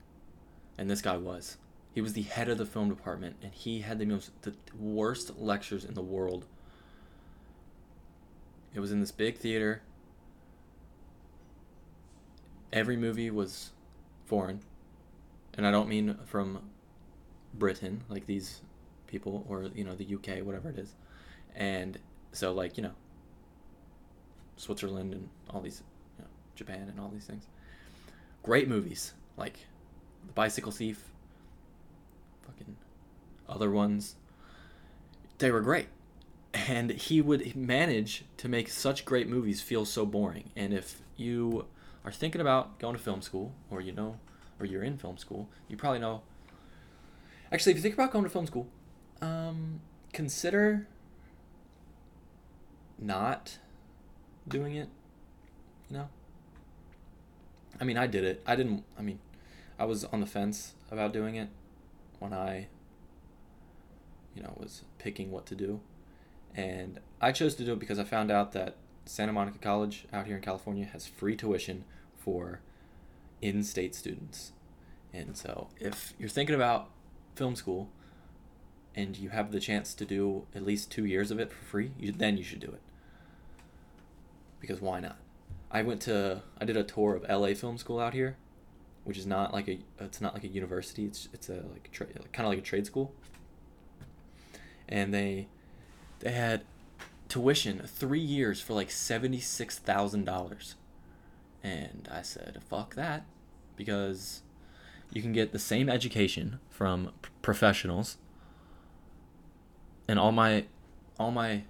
And 0.78 0.88
this 0.88 1.02
guy 1.02 1.16
was. 1.16 1.56
He 1.92 2.00
was 2.00 2.12
the 2.12 2.23
head 2.23 2.49
of 2.49 2.56
the 2.56 2.64
film 2.64 2.88
department, 2.88 3.35
and 3.42 3.52
he 3.52 3.80
had 3.80 3.99
the 3.99 4.06
most 4.06 4.30
the 4.42 4.54
worst 4.78 5.37
lectures 5.37 5.85
in 5.85 5.94
the 5.94 6.00
world. 6.00 6.47
It 8.73 8.78
was 8.78 8.92
in 8.92 9.00
this 9.00 9.11
big 9.11 9.37
theater. 9.37 9.83
Every 12.73 12.97
movie 12.97 13.33
was 13.33 13.73
foreign, 14.26 14.61
and 15.54 15.66
I 15.66 15.73
don't 15.73 15.88
mean 15.88 16.18
from 16.25 16.71
Britain, 17.52 18.04
like 18.09 18.26
these 18.26 18.61
people, 19.09 19.44
or 19.49 19.71
you 19.75 19.83
know 19.83 19.97
the 19.97 20.14
UK, 20.14 20.47
whatever 20.47 20.71
it 20.71 20.78
is, 20.78 20.94
and 21.56 21.99
so 22.30 22.52
like 22.52 22.76
you 22.76 22.85
know 22.85 22.94
Switzerland 24.56 25.12
and 25.14 25.28
all 25.50 25.61
these, 25.61 25.82
you 26.18 26.25
know, 26.25 26.30
Japan 26.54 26.88
and 26.88 27.00
all 27.00 27.08
these 27.08 27.25
things 27.25 27.46
great 28.44 28.68
movies 28.68 29.14
like 29.37 29.66
The 30.26 30.32
Bicycle 30.32 30.70
Thief, 30.70 31.02
fucking 32.46 32.76
other 33.49 33.70
ones. 33.70 34.14
They 35.38 35.50
were 35.50 35.62
great. 35.62 35.88
And 36.52 36.92
he 36.92 37.20
would 37.20 37.56
manage 37.56 38.25
to 38.37 38.49
make 38.49 38.68
such 38.68 39.04
great 39.04 39.28
movies 39.28 39.61
feel 39.61 39.84
so 39.84 40.06
boring. 40.06 40.50
And 40.54 40.73
if 40.73 41.00
you 41.16 41.64
are 42.04 42.12
thinking 42.12 42.40
about 42.40 42.78
going 42.78 42.94
to 42.94 43.02
film 43.02 43.23
school, 43.23 43.52
or 43.70 43.80
you 43.80 43.90
know, 43.90 44.18
or 44.61 44.66
you're 44.66 44.84
in 44.84 44.96
film 44.96 45.16
school, 45.16 45.49
you 45.66 45.76
probably 45.76 45.99
know. 45.99 46.23
Actually, 47.50 47.73
if 47.73 47.78
you 47.78 47.82
think 47.82 47.94
about 47.94 48.12
going 48.12 48.25
to 48.25 48.30
film 48.30 48.46
school, 48.46 48.68
um, 49.20 49.80
consider 50.12 50.87
not 52.99 53.58
doing 54.48 54.76
it. 54.76 54.88
You 55.90 55.98
know. 55.98 56.08
I 57.80 57.84
mean, 57.84 57.96
I 57.96 58.06
did 58.06 58.24
it. 58.24 58.42
I 58.46 58.56
didn't. 58.56 58.84
I 58.98 59.02
mean, 59.02 59.18
I 59.78 59.84
was 59.84 60.04
on 60.04 60.20
the 60.20 60.26
fence 60.26 60.74
about 60.90 61.12
doing 61.12 61.34
it 61.34 61.48
when 62.20 62.32
I, 62.32 62.68
you 64.34 64.42
know, 64.42 64.54
was 64.56 64.82
picking 64.98 65.30
what 65.30 65.46
to 65.46 65.54
do, 65.54 65.80
and 66.54 67.00
I 67.20 67.32
chose 67.32 67.54
to 67.56 67.64
do 67.64 67.72
it 67.72 67.78
because 67.78 67.98
I 67.98 68.04
found 68.04 68.30
out 68.30 68.52
that 68.52 68.76
Santa 69.04 69.32
Monica 69.32 69.58
College 69.58 70.06
out 70.12 70.26
here 70.26 70.36
in 70.36 70.42
California 70.42 70.84
has 70.86 71.06
free 71.06 71.36
tuition 71.36 71.84
for 72.16 72.60
in-state 73.42 73.94
students, 73.94 74.52
and 75.12 75.36
so 75.36 75.68
if 75.78 76.14
you're 76.18 76.28
thinking 76.28 76.54
about 76.54 76.90
film 77.34 77.56
school 77.56 77.90
and 78.94 79.18
you 79.18 79.30
have 79.30 79.50
the 79.50 79.60
chance 79.60 79.92
to 79.94 80.04
do 80.04 80.46
at 80.54 80.64
least 80.64 80.90
two 80.90 81.04
years 81.04 81.30
of 81.30 81.40
it 81.40 81.52
for 81.52 81.64
free, 81.64 81.90
you, 81.98 82.12
then 82.12 82.36
you 82.36 82.44
should 82.44 82.60
do 82.60 82.68
it. 82.68 82.80
Because 84.66 84.80
why 84.80 84.99
not? 85.00 85.18
I 85.71 85.83
went 85.83 86.00
to 86.02 86.40
I 86.59 86.64
did 86.64 86.76
a 86.76 86.85
tour 86.85 87.14
of 87.16 87.28
LA 87.28 87.52
Film 87.52 87.76
School 87.76 88.00
out 88.00 88.14
here, 88.14 88.38
which 89.04 89.18
is 89.18 89.26
not 89.26 89.52
like 89.52 89.68
a 89.68 89.78
it's 90.00 90.23
not 90.23 90.33
like 90.33 90.44
a 90.44 90.49
university. 90.49 91.04
It's 91.04 91.28
it's 91.35 91.50
a 91.50 91.64
like 91.73 91.90
tra- 91.92 92.06
kind 92.06 92.47
of 92.47 92.47
like 92.47 92.59
a 92.59 92.62
trade 92.62 92.87
school. 92.87 93.12
And 94.88 95.12
they 95.12 95.49
they 96.21 96.33
had 96.33 96.62
tuition 97.28 97.83
three 97.87 98.21
years 98.21 98.62
for 98.62 98.73
like 98.73 98.90
seventy 98.90 99.40
six 99.40 99.78
thousand 99.78 100.25
dollars, 100.25 100.76
and 101.62 102.09
I 102.11 102.23
said 102.23 102.62
fuck 102.71 102.94
that, 102.94 103.26
because 103.76 104.40
you 105.12 105.21
can 105.21 105.33
get 105.33 105.52
the 105.52 105.59
same 105.59 105.90
education 105.90 106.59
from 106.71 107.12
p- 107.21 107.28
professionals 107.42 108.16
and 110.09 110.18
all 110.18 110.33
my 110.33 110.64
all 111.18 111.30
my 111.30 111.62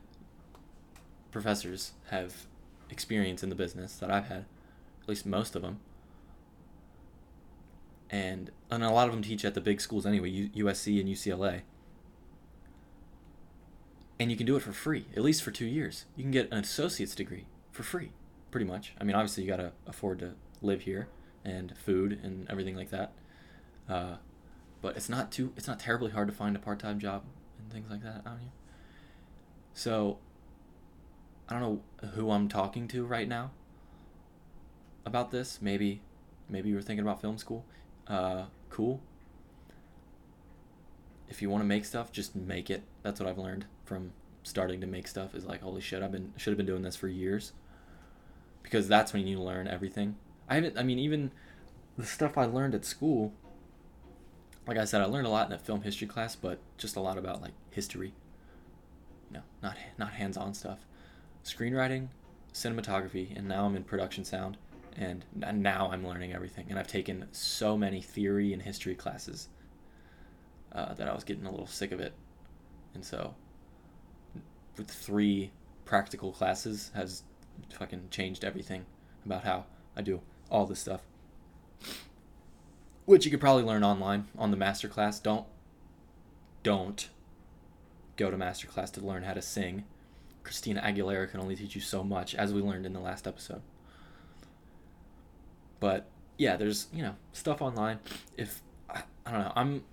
professors 1.31 1.93
have 2.11 2.47
experience 2.91 3.43
in 3.43 3.49
the 3.49 3.55
business 3.55 3.97
that 3.97 4.11
I've 4.11 4.29
had, 4.29 4.45
at 5.03 5.09
least 5.09 5.26
most 5.26 5.55
of 5.55 5.62
them. 5.62 5.81
And 8.11 8.50
and 8.71 8.85
a 8.85 8.91
lot 8.91 9.09
of 9.09 9.14
them 9.14 9.23
teach 9.23 9.45
at 9.45 9.55
the 9.55 9.61
big 9.61 9.81
schools 9.81 10.07
anyway, 10.07 10.49
USC 10.55 11.00
and 11.00 11.09
UCLA. 11.09 11.62
And 14.21 14.31
you 14.31 14.37
can 14.37 14.47
do 14.47 14.57
it 14.57 14.62
for 14.62 14.73
free, 14.73 15.07
at 15.17 15.23
least 15.23 15.43
for 15.43 15.50
2 15.50 15.64
years. 15.64 16.05
You 16.14 16.23
can 16.23 16.31
get 16.31 16.50
an 16.53 16.59
associate's 16.59 17.17
degree 17.17 17.47
for 17.73 17.83
free, 17.83 18.12
pretty 18.53 18.67
much. 18.67 18.95
I 19.00 19.05
mean, 19.05 19.17
obviously 19.17 19.43
you 19.43 19.49
got 19.49 19.57
to 19.57 19.73
afford 19.88 20.21
to 20.21 20.35
live 20.62 20.83
here 20.83 21.09
and 21.45 21.76
food 21.76 22.21
and 22.23 22.49
everything 22.49 22.76
like 22.76 22.91
that. 22.91 23.12
Uh, 23.88 24.17
but 24.81 24.97
it's 24.97 25.09
not 25.09 25.33
too 25.33 25.53
it's 25.57 25.67
not 25.67 25.81
terribly 25.81 26.11
hard 26.11 26.29
to 26.29 26.35
find 26.35 26.55
a 26.55 26.59
part-time 26.59 26.99
job 26.99 27.25
and 27.59 27.73
things 27.73 27.91
like 27.91 28.03
that 28.03 28.23
out 28.26 28.38
here. 28.41 28.53
So 29.73 30.19
I 31.49 31.59
don't 31.59 31.63
know 31.63 32.09
who 32.15 32.31
I'm 32.31 32.49
talking 32.49 32.89
to 32.89 33.05
right 33.05 33.29
now 33.29 33.51
about 35.05 35.31
this. 35.31 35.61
Maybe 35.61 36.01
maybe 36.49 36.71
you 36.71 36.75
were 36.75 36.83
thinking 36.83 37.05
about 37.05 37.21
film 37.21 37.39
school. 37.39 37.65
Uh, 38.07 38.45
cool. 38.71 39.01
If 41.29 41.43
you 41.43 41.51
want 41.51 41.63
to 41.63 41.67
make 41.67 41.85
stuff, 41.85 42.13
just 42.13 42.35
make 42.37 42.71
it. 42.71 42.83
That's 43.03 43.21
what 43.21 43.29
I've 43.29 43.39
learned 43.39 43.67
from 43.85 44.13
starting 44.43 44.81
to 44.81 44.87
make 44.87 45.07
stuff 45.07 45.35
is 45.35 45.45
like 45.45 45.63
holy 45.63 45.81
shit, 45.81 46.03
I've 46.03 46.13
been 46.13 46.33
should 46.37 46.51
have 46.51 46.59
been 46.59 46.67
doing 46.67 46.83
this 46.83 46.97
for 46.97 47.09
years. 47.09 47.53
Because 48.63 48.89
that's 48.89 49.13
when 49.13 49.27
you 49.27 49.41
learn 49.41 49.69
everything. 49.69 50.17
I 50.49 50.57
haven't 50.57 50.79
I 50.79 50.83
mean 50.83 50.99
even 50.99 51.31
the 51.99 52.07
stuff 52.07 52.39
I 52.39 52.45
learned 52.47 52.75
at 52.75 52.85
school 52.85 53.33
like 54.67 54.79
I 54.79 54.85
said, 54.85 55.03
I 55.03 55.05
learned 55.05 55.27
a 55.27 55.31
lot 55.31 55.47
in 55.47 55.53
a 55.53 55.59
film 55.59 55.83
history 55.83 56.07
class, 56.07 56.37
but 56.37 56.59
just 56.79 56.97
a 56.97 57.01
lot 57.01 57.19
about 57.19 57.43
like 57.43 57.53
history. 57.71 58.15
Know, 59.31 59.43
not 59.63 59.77
not 59.99 60.13
hands-on 60.13 60.55
stuff. 60.55 60.79
Screenwriting, 61.45 62.09
cinematography, 62.53 63.37
and 63.37 63.47
now 63.47 63.67
I'm 63.67 63.77
in 63.77 63.85
production 63.85 64.25
sound, 64.25 64.57
and 64.97 65.25
now 65.55 65.91
I'm 65.93 66.07
learning 66.07 66.33
everything. 66.33 66.67
And 66.71 66.79
I've 66.79 66.89
taken 66.89 67.27
so 67.33 67.77
many 67.77 68.01
theory 68.01 68.53
and 68.53 68.63
history 68.63 68.95
classes 68.95 69.49
uh, 70.73 70.95
that 70.95 71.09
I 71.09 71.15
was 71.15 71.25
getting 71.25 71.47
a 71.47 71.51
little 71.51 71.67
sick 71.67 71.93
of 71.93 72.01
it, 72.01 72.15
and 72.95 73.05
so 73.05 73.35
with 74.77 74.91
three 74.91 75.53
practical 75.85 76.33
classes 76.33 76.91
has 76.95 77.23
fucking 77.71 78.09
changed 78.11 78.45
everything 78.45 78.87
about 79.25 79.45
how 79.45 79.67
I 79.97 80.03
do 80.03 80.21
all 80.51 80.67
this 80.67 80.81
stuff 80.81 81.03
which 83.05 83.25
you 83.25 83.31
could 83.31 83.41
probably 83.41 83.63
learn 83.63 83.85
online 83.85 84.29
on 84.39 84.51
the 84.51 84.57
masterclass. 84.57 85.23
Don't 85.23 85.47
don't 86.63 87.11
go 88.17 88.31
to 88.31 88.37
masterclass 88.37 88.91
to 88.93 89.01
learn 89.01 89.25
how 89.25 89.35
to 89.35 89.43
sing. 89.43 89.85
Christina 90.45 90.81
Aguilera 90.83 91.31
can 91.31 91.41
only 91.41 91.57
teach 91.57 91.75
you 91.75 91.81
so 91.81 92.05
much, 92.05 92.35
as 92.35 92.53
we 92.53 92.61
learned 92.61 92.87
in 92.87 92.93
the 92.93 93.01
last 93.01 93.27
episode. 93.27 93.63
But 95.81 96.07
yeah, 96.39 96.57
there's 96.57 96.87
you 96.93 97.03
know 97.03 97.17
stuff 97.33 97.61
online. 97.61 97.99
If 98.37 98.61
I, 98.89 99.03
I 99.27 99.31
don't 99.33 99.41
know, 99.41 99.53
I'm 99.57 99.85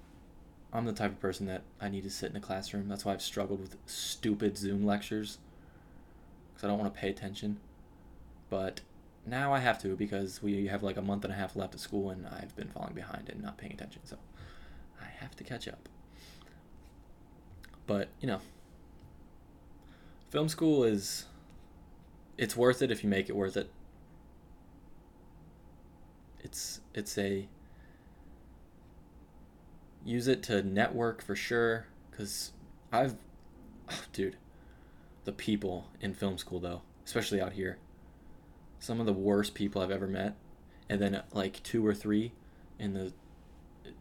I'm 0.74 0.86
the 0.86 0.94
type 0.94 1.12
of 1.12 1.20
person 1.20 1.48
that 1.48 1.64
I 1.82 1.90
need 1.90 2.04
to 2.04 2.10
sit 2.10 2.30
in 2.30 2.38
a 2.38 2.42
classroom. 2.42 2.88
That's 2.88 3.04
why 3.04 3.14
I've 3.14 3.22
struggled 3.22 3.60
with 3.60 3.76
stupid 3.86 4.58
Zoom 4.58 4.86
lectures 4.86 5.38
because 6.54 6.64
I 6.64 6.68
don't 6.68 6.80
want 6.80 6.94
to 6.94 7.00
pay 7.00 7.10
attention. 7.10 7.58
But 8.50 8.82
now 9.26 9.54
I 9.54 9.60
have 9.60 9.82
to 9.82 9.96
because 9.96 10.42
we 10.42 10.68
have 10.68 10.84
like 10.84 10.98
a 10.98 11.02
month 11.02 11.24
and 11.24 11.34
a 11.34 11.36
half 11.36 11.56
left 11.56 11.74
of 11.74 11.80
school 11.80 12.10
and 12.10 12.28
I've 12.28 12.56
been 12.56 12.70
falling 12.70 12.94
behind 12.94 13.30
and 13.30 13.42
not 13.42 13.58
paying 13.58 13.74
attention. 13.74 14.02
So 14.06 14.18
I 15.02 15.06
have 15.20 15.36
to 15.38 15.44
catch 15.44 15.68
up. 15.68 15.90
But, 17.88 18.10
you 18.22 18.28
know, 18.28 18.40
film 20.32 20.48
school 20.48 20.84
is 20.86 21.26
it's 22.38 22.56
worth 22.56 22.82
it 22.82 22.90
if 22.90 23.04
you 23.04 23.10
make 23.10 23.30
it 23.30 23.36
worth 23.36 23.58
it. 23.58 23.70
It's 26.40 26.80
it's 26.96 27.18
a 27.18 27.48
use 30.04 30.28
it 30.28 30.42
to 30.44 30.64
network 30.64 31.22
for 31.22 31.36
sure 31.36 31.86
cuz 32.12 32.54
I've 32.92 33.16
oh, 33.92 34.04
dude, 34.14 34.38
the 35.26 35.32
people 35.34 35.90
in 36.00 36.14
film 36.14 36.38
school 36.38 36.60
though, 36.60 36.82
especially 37.06 37.40
out 37.40 37.54
here 37.54 37.78
some 38.80 39.00
of 39.00 39.06
the 39.06 39.14
worst 39.14 39.54
people 39.54 39.80
I've 39.82 39.92
ever 39.92 40.08
met, 40.08 40.36
and 40.90 41.00
then 41.00 41.22
like 41.34 41.62
two 41.62 41.86
or 41.86 41.94
three 41.94 42.32
in 42.80 42.94
the 42.94 43.14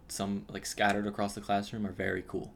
some 0.08 0.46
like 0.48 0.64
scattered 0.64 1.06
across 1.06 1.34
the 1.34 1.40
classroom 1.40 1.86
are 1.86 1.92
very 1.92 2.24
cool. 2.26 2.52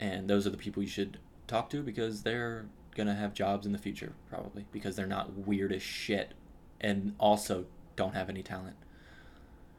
And 0.00 0.30
those 0.30 0.46
are 0.46 0.50
the 0.50 0.56
people 0.56 0.82
you 0.82 0.88
should 0.88 1.18
talk 1.48 1.70
to 1.70 1.82
because 1.82 2.22
they're 2.22 2.66
gonna 2.96 3.14
have 3.14 3.32
jobs 3.32 3.66
in 3.66 3.72
the 3.72 3.78
future 3.78 4.12
probably 4.28 4.66
because 4.72 4.96
they're 4.96 5.06
not 5.06 5.32
weird 5.46 5.72
as 5.72 5.82
shit 5.82 6.34
and 6.80 7.14
also 7.18 7.66
don't 7.96 8.14
have 8.14 8.28
any 8.28 8.42
talent. 8.42 8.76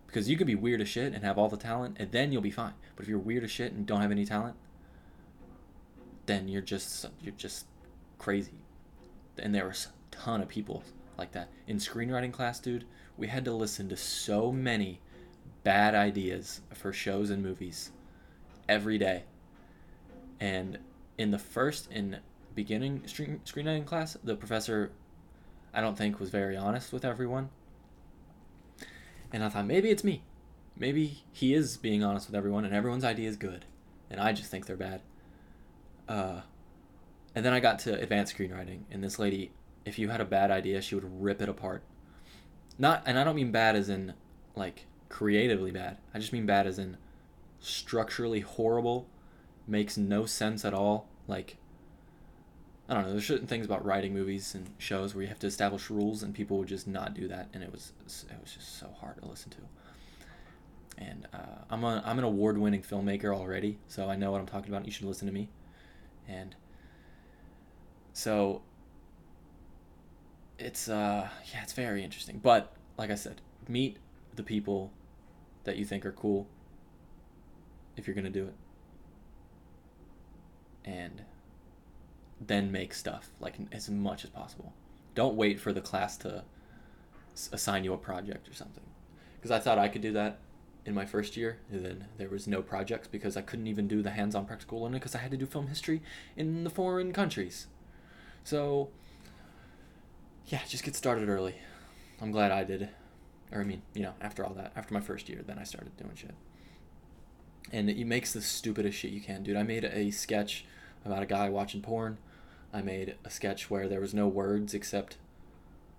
Because 0.08 0.30
you 0.30 0.38
can 0.38 0.48
be 0.48 0.56
weird 0.56 0.82
as 0.82 0.90
shit 0.90 1.14
and 1.14 1.24
have 1.24 1.38
all 1.38 1.50
the 1.50 1.58
talent 1.58 1.98
and 2.00 2.12
then 2.12 2.32
you'll 2.32 2.42
be 2.42 2.52
fine. 2.52 2.74
But 2.96 3.04
if 3.04 3.10
you're 3.10 3.20
weird 3.20 3.44
as 3.44 3.52
shit 3.52 3.72
and 3.72 3.86
don't 3.86 4.02
have 4.02 4.12
any 4.12 4.26
talent, 4.26 4.56
then 6.26 6.48
you're 6.48 6.62
just 6.62 7.06
you're 7.22 7.34
just 7.36 7.66
crazy. 8.18 8.60
And 9.38 9.54
there 9.54 9.68
was 9.68 9.88
a 9.88 10.16
ton 10.16 10.42
of 10.42 10.48
people 10.48 10.84
like 11.18 11.32
that. 11.34 11.50
In 11.68 11.78
screenwriting 11.78 12.32
class, 12.32 12.60
dude, 12.60 12.86
we 13.18 13.28
had 13.28 13.46
to 13.46 13.54
listen 13.54 13.90
to 13.90 13.98
so 13.98 14.52
many 14.52 15.02
bad 15.64 15.94
ideas 15.96 16.62
for 16.74 16.94
shows 16.94 17.30
and 17.30 17.44
movies 17.44 17.92
every 18.68 18.98
day. 18.98 19.24
And 20.40 20.78
in 21.20 21.32
the 21.32 21.38
first 21.38 21.92
in 21.92 22.18
beginning 22.56 23.06
screen, 23.06 23.42
screenwriting 23.46 23.86
class, 23.86 24.18
the 24.24 24.36
professor 24.36 24.92
I 25.74 25.82
don't 25.82 25.98
think 25.98 26.20
was 26.20 26.30
very 26.30 26.58
honest 26.58 26.92
with 26.92 27.06
everyone. 27.06 27.50
And 29.32 29.44
I 29.44 29.50
thought 29.50 29.68
maybe 29.68 29.90
it's 29.90 30.04
me. 30.04 30.24
Maybe 30.76 31.24
he 31.32 31.54
is 31.54 31.78
being 31.78 32.04
honest 32.04 32.28
with 32.28 32.36
everyone 32.36 32.66
and 32.66 32.74
everyone's 32.74 33.04
idea 33.04 33.30
is 33.30 33.38
good. 33.38 33.66
And 34.10 34.20
I 34.20 34.34
just 34.34 34.50
think 34.50 34.66
they're 34.66 34.76
bad. 34.76 35.02
Uh, 36.08 36.42
and 37.36 37.46
then 37.46 37.54
I 37.54 37.60
got 37.60 37.80
to 37.80 38.00
advanced 38.00 38.36
screenwriting, 38.36 38.80
and 38.90 39.04
this 39.04 39.20
lady 39.20 39.52
if 39.86 40.00
you 40.00 40.10
had 40.10 40.22
a 40.22 40.26
bad 40.26 40.52
idea, 40.52 40.82
she 40.82 40.96
would 40.96 41.22
rip 41.22 41.42
it 41.42 41.50
apart. 41.50 41.84
Not, 42.78 43.04
and 43.06 43.20
I 43.20 43.24
don't 43.24 43.36
mean 43.36 43.52
bad 43.52 43.76
as 43.76 43.90
in 43.90 44.14
like 44.56 44.86
creatively 45.10 45.72
bad. 45.72 45.98
I 46.14 46.20
just 46.20 46.32
mean 46.32 46.46
bad 46.46 46.66
as 46.66 46.80
in 46.80 46.98
structurally 47.60 48.40
horrible, 48.40 49.08
makes 49.68 49.98
no 49.98 50.26
sense 50.26 50.64
at 50.64 50.74
all. 50.74 51.09
Like, 51.30 51.58
I 52.90 52.96
don't 52.96 53.04
know. 53.04 53.12
There's 53.12 53.28
certain 53.28 53.48
things 53.48 53.66
about 53.66 53.86
writing 53.86 54.14
movies 54.14 54.56
and 54.56 54.68
shows 54.80 55.14
where 55.14 55.22
you 55.22 55.28
have 55.28 55.40
to 55.40 55.48
establish 55.48 55.90
rules, 55.92 56.24
and 56.24 56.34
people 56.34 56.58
would 56.58 56.68
just 56.68 56.88
not 56.88 57.14
do 57.14 57.28
that, 57.28 57.48
and 57.54 57.64
it 57.64 57.72
was 57.72 57.94
it 58.04 58.42
was 58.42 58.52
just 58.52 58.80
so 58.80 58.88
hard 59.00 59.22
to 59.22 59.28
listen 59.28 59.52
to. 59.52 59.58
And 60.98 61.28
uh, 61.32 61.64
I'm 61.70 61.84
a 61.84 62.02
I'm 62.04 62.18
an 62.18 62.26
award-winning 62.26 62.82
filmmaker 62.82 63.34
already, 63.34 63.78
so 63.88 64.10
I 64.10 64.16
know 64.16 64.32
what 64.32 64.42
I'm 64.42 64.48
talking 64.48 64.74
about. 64.74 64.86
You 64.86 64.92
should 64.92 65.06
listen 65.06 65.28
to 65.28 65.34
me. 65.34 65.50
And 66.28 66.56
so 68.14 68.64
it's 70.58 70.90
uh 70.90 71.30
yeah, 71.54 71.62
it's 71.62 71.74
very 71.74 72.04
interesting. 72.04 72.40
But 72.42 72.74
like 72.98 73.12
I 73.12 73.16
said, 73.16 73.40
meet 73.68 73.98
the 74.36 74.44
people 74.44 74.92
that 75.64 75.78
you 75.78 75.86
think 75.86 76.06
are 76.08 76.12
cool 76.12 76.48
if 77.96 78.08
you're 78.08 78.16
gonna 78.16 78.30
do 78.32 78.46
it. 78.46 78.56
And 80.86 81.24
then 82.40 82.72
make 82.72 82.94
stuff 82.94 83.30
like 83.40 83.56
as 83.72 83.90
much 83.90 84.24
as 84.24 84.30
possible. 84.30 84.74
Don't 85.16 85.36
wait 85.36 85.60
for 85.60 85.74
the 85.74 85.82
class 85.82 86.18
to 86.18 86.44
assign 87.52 87.84
you 87.84 87.94
a 87.94 87.98
project 87.98 88.48
or 88.48 88.54
something. 88.54 88.84
Because 89.36 89.52
I 89.52 89.60
thought 89.60 89.78
I 89.78 89.88
could 89.88 90.02
do 90.02 90.14
that 90.14 90.40
in 90.86 90.94
my 90.94 91.06
first 91.06 91.38
year, 91.38 91.60
and 91.72 91.86
then 91.86 92.06
there 92.18 92.30
was 92.30 92.48
no 92.48 92.62
projects 92.62 93.08
because 93.08 93.38
I 93.38 93.42
couldn't 93.42 93.68
even 93.68 93.88
do 93.88 94.02
the 94.02 94.12
hands-on 94.12 94.46
practical 94.46 94.82
learning 94.82 95.00
because 95.00 95.16
I 95.16 95.20
had 95.20 95.32
to 95.32 95.38
do 95.38 95.46
film 95.46 95.68
history 95.68 96.02
in 96.36 96.64
the 96.64 96.70
foreign 96.70 97.14
countries. 97.14 97.68
So, 98.44 98.90
yeah, 100.48 100.62
just 100.68 100.84
get 100.84 100.96
started 100.96 101.30
early. 101.30 101.56
I'm 102.22 102.32
glad 102.32 102.52
I 102.52 102.64
did. 102.64 102.90
Or 103.52 103.62
I 103.62 103.64
mean, 103.64 103.82
you 103.94 104.04
know, 104.04 104.14
after 104.22 104.46
all 104.46 104.54
that, 104.56 104.72
after 104.76 104.94
my 104.94 105.02
first 105.02 105.30
year, 105.30 105.42
then 105.46 105.60
I 105.60 105.64
started 105.64 105.96
doing 105.98 106.16
shit. 106.16 106.34
And 107.72 107.90
he 107.90 108.04
makes 108.04 108.34
the 108.34 108.42
stupidest 108.42 108.98
shit 108.98 109.12
you 109.12 109.22
can, 109.22 109.44
dude. 109.44 109.58
I 109.58 109.64
made 109.64 109.84
a 109.86 110.12
sketch 110.12 110.66
about 111.06 111.24
a 111.24 111.28
guy 111.28 111.50
watching 111.50 111.82
porn. 111.82 112.18
I 112.74 112.82
made 112.82 113.16
a 113.24 113.30
sketch 113.30 113.70
where 113.70 113.88
there 113.88 114.00
was 114.00 114.14
no 114.14 114.28
words 114.28 114.74
except 114.74 115.18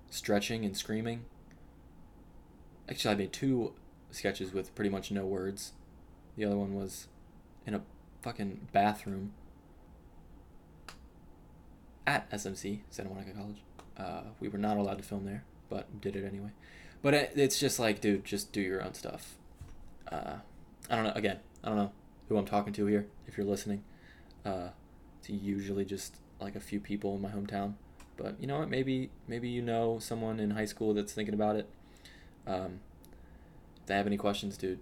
stretching 0.08 0.64
and 0.64 0.76
screaming. 0.76 1.24
Actually, 2.88 3.14
I 3.14 3.18
made 3.18 3.32
two 3.32 3.72
sketches 4.10 4.52
with 4.52 4.74
pretty 4.74 4.90
much 4.90 5.10
no 5.10 5.24
words. 5.24 5.72
The 6.36 6.44
other 6.44 6.56
one 6.56 6.74
was 6.74 7.06
in 7.66 7.74
a 7.74 7.82
fucking 8.22 8.68
bathroom 8.72 9.32
at 12.06 12.30
SMC, 12.30 12.80
Santa 12.90 13.10
Monica 13.10 13.30
College. 13.32 13.62
Uh, 13.96 14.22
we 14.40 14.48
were 14.48 14.58
not 14.58 14.76
allowed 14.76 14.98
to 14.98 15.04
film 15.04 15.24
there, 15.24 15.44
but 15.68 16.00
did 16.00 16.16
it 16.16 16.24
anyway. 16.24 16.50
But 17.02 17.14
it, 17.14 17.32
it's 17.36 17.58
just 17.58 17.78
like, 17.78 18.00
dude, 18.00 18.24
just 18.24 18.52
do 18.52 18.60
your 18.60 18.82
own 18.82 18.94
stuff. 18.94 19.36
Uh, 20.10 20.36
I 20.88 20.96
don't 20.96 21.04
know. 21.04 21.12
Again, 21.14 21.38
I 21.62 21.68
don't 21.68 21.76
know 21.76 21.92
who 22.28 22.36
I'm 22.36 22.46
talking 22.46 22.72
to 22.74 22.86
here. 22.86 23.06
If 23.26 23.36
you're 23.36 23.46
listening, 23.46 23.84
uh, 24.44 24.68
it's 25.18 25.30
usually 25.30 25.84
just 25.84 26.16
like 26.40 26.56
a 26.56 26.60
few 26.60 26.80
people 26.80 27.14
in 27.14 27.22
my 27.22 27.30
hometown. 27.30 27.74
But 28.16 28.36
you 28.40 28.46
know 28.46 28.58
what? 28.58 28.68
Maybe 28.68 29.10
maybe 29.28 29.48
you 29.48 29.62
know 29.62 29.98
someone 29.98 30.40
in 30.40 30.50
high 30.50 30.64
school 30.64 30.94
that's 30.94 31.12
thinking 31.12 31.34
about 31.34 31.56
it. 31.56 31.68
Um, 32.46 32.80
if 33.80 33.86
they 33.86 33.94
have 33.94 34.06
any 34.06 34.16
questions, 34.16 34.56
dude, 34.56 34.80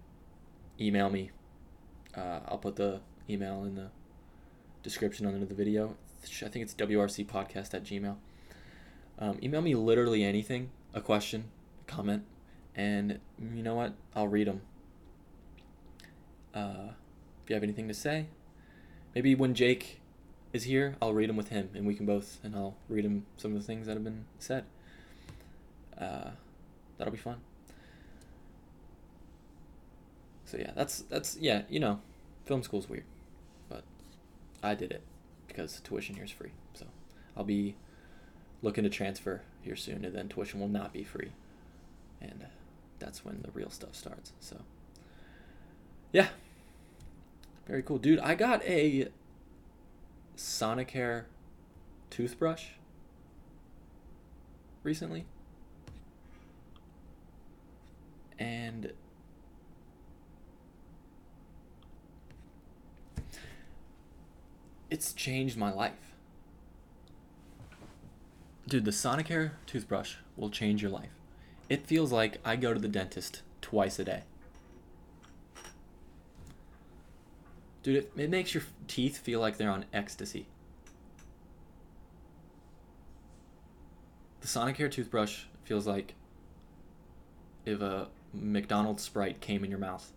email 0.80 1.10
me. 1.10 1.30
Uh, 2.16 2.40
I'll 2.46 2.58
put 2.58 2.76
the 2.76 3.00
email 3.28 3.64
in 3.64 3.74
the 3.74 3.90
description 4.82 5.26
under 5.26 5.44
the 5.44 5.54
video. 5.54 5.96
I 6.24 6.48
think 6.48 6.64
it's 6.64 6.74
wrcpodcast 6.74 7.74
at 7.74 7.84
gmail. 7.84 8.16
Um, 9.20 9.38
email 9.42 9.60
me 9.60 9.74
literally 9.74 10.24
anything, 10.24 10.70
a 10.94 11.00
question, 11.00 11.50
a 11.82 11.90
comment, 11.90 12.24
and 12.74 13.18
you 13.40 13.62
know 13.62 13.74
what? 13.74 13.94
I'll 14.14 14.28
read 14.28 14.46
them. 14.46 14.62
Uh, 16.54 16.92
if 17.42 17.50
you 17.50 17.54
have 17.54 17.62
anything 17.62 17.88
to 17.88 17.94
say, 17.94 18.26
maybe 19.14 19.34
when 19.34 19.54
Jake 19.54 20.00
is 20.52 20.64
here, 20.64 20.96
I'll 21.00 21.12
read 21.12 21.28
them 21.28 21.36
with 21.36 21.48
him, 21.48 21.70
and 21.74 21.86
we 21.86 21.94
can 21.94 22.06
both, 22.06 22.38
and 22.42 22.54
I'll 22.54 22.76
read 22.88 23.04
him 23.04 23.26
some 23.36 23.52
of 23.52 23.58
the 23.58 23.64
things 23.64 23.86
that 23.86 23.94
have 23.94 24.04
been 24.04 24.24
said. 24.38 24.64
Uh, 25.98 26.30
that'll 26.96 27.12
be 27.12 27.18
fun. 27.18 27.40
So 30.44 30.56
yeah, 30.56 30.70
that's 30.74 31.00
that's 31.02 31.36
yeah, 31.38 31.62
you 31.68 31.78
know, 31.78 32.00
film 32.46 32.62
school's 32.62 32.88
weird, 32.88 33.04
but 33.68 33.84
I 34.62 34.74
did 34.74 34.92
it 34.92 35.02
because 35.46 35.80
tuition 35.80 36.14
here 36.14 36.24
is 36.24 36.30
free. 36.30 36.52
So 36.72 36.86
I'll 37.36 37.44
be 37.44 37.74
looking 38.62 38.84
to 38.84 38.90
transfer 38.90 39.42
here 39.60 39.76
soon, 39.76 40.04
and 40.04 40.14
then 40.14 40.28
tuition 40.28 40.58
will 40.58 40.68
not 40.68 40.92
be 40.92 41.04
free, 41.04 41.32
and 42.20 42.46
that's 42.98 43.24
when 43.24 43.42
the 43.42 43.50
real 43.50 43.68
stuff 43.68 43.94
starts. 43.94 44.32
So 44.40 44.62
yeah, 46.12 46.28
very 47.66 47.82
cool, 47.82 47.98
dude. 47.98 48.18
I 48.20 48.34
got 48.34 48.64
a 48.64 49.08
Sonicare 50.36 51.24
toothbrush 52.10 52.68
recently, 54.82 55.26
and 58.38 58.92
it's 64.90 65.12
changed 65.12 65.56
my 65.56 65.72
life. 65.72 65.92
Dude, 68.66 68.84
the 68.84 68.90
Sonicare 68.90 69.52
toothbrush 69.66 70.16
will 70.36 70.50
change 70.50 70.82
your 70.82 70.90
life. 70.90 71.10
It 71.68 71.86
feels 71.86 72.12
like 72.12 72.38
I 72.44 72.56
go 72.56 72.72
to 72.72 72.80
the 72.80 72.88
dentist 72.88 73.42
twice 73.60 73.98
a 73.98 74.04
day. 74.04 74.22
Dude, 77.88 77.96
it, 77.96 78.12
it 78.18 78.28
makes 78.28 78.52
your 78.52 78.64
teeth 78.86 79.16
feel 79.16 79.40
like 79.40 79.56
they're 79.56 79.70
on 79.70 79.86
ecstasy. 79.94 80.46
The 84.42 84.46
Sonicare 84.46 84.90
toothbrush 84.90 85.44
feels 85.64 85.86
like 85.86 86.12
if 87.64 87.80
a 87.80 88.08
McDonald's 88.34 89.02
Sprite 89.02 89.40
came 89.40 89.64
in 89.64 89.70
your 89.70 89.78
mouth. 89.78 90.12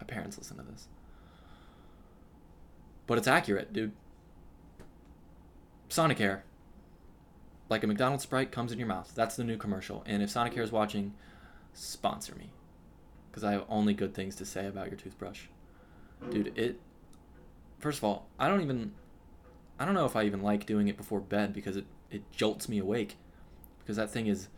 My 0.00 0.04
parents 0.04 0.36
listen 0.36 0.56
to 0.56 0.64
this. 0.64 0.88
But 3.06 3.18
it's 3.18 3.28
accurate, 3.28 3.72
dude. 3.72 3.92
Sonicare. 5.88 6.40
Like 7.68 7.84
a 7.84 7.86
McDonald's 7.86 8.24
Sprite 8.24 8.50
comes 8.50 8.72
in 8.72 8.80
your 8.80 8.88
mouth. 8.88 9.12
That's 9.14 9.36
the 9.36 9.44
new 9.44 9.56
commercial. 9.56 10.02
And 10.06 10.24
if 10.24 10.30
Sonicare 10.30 10.64
is 10.64 10.72
watching, 10.72 11.14
sponsor 11.72 12.34
me. 12.34 12.50
Because 13.32 13.44
I 13.44 13.52
have 13.52 13.64
only 13.70 13.94
good 13.94 14.12
things 14.12 14.36
to 14.36 14.44
say 14.44 14.66
about 14.66 14.88
your 14.90 14.98
toothbrush. 14.98 15.46
Dude, 16.30 16.56
it. 16.56 16.78
First 17.78 17.96
of 17.98 18.04
all, 18.04 18.28
I 18.38 18.46
don't 18.46 18.60
even. 18.60 18.92
I 19.80 19.86
don't 19.86 19.94
know 19.94 20.04
if 20.04 20.14
I 20.14 20.24
even 20.24 20.42
like 20.42 20.66
doing 20.66 20.88
it 20.88 20.98
before 20.98 21.18
bed 21.18 21.54
because 21.54 21.76
it, 21.76 21.86
it 22.10 22.30
jolts 22.30 22.68
me 22.68 22.78
awake. 22.78 23.16
Because 23.78 23.96
that 23.96 24.10
thing 24.10 24.26
is 24.26 24.48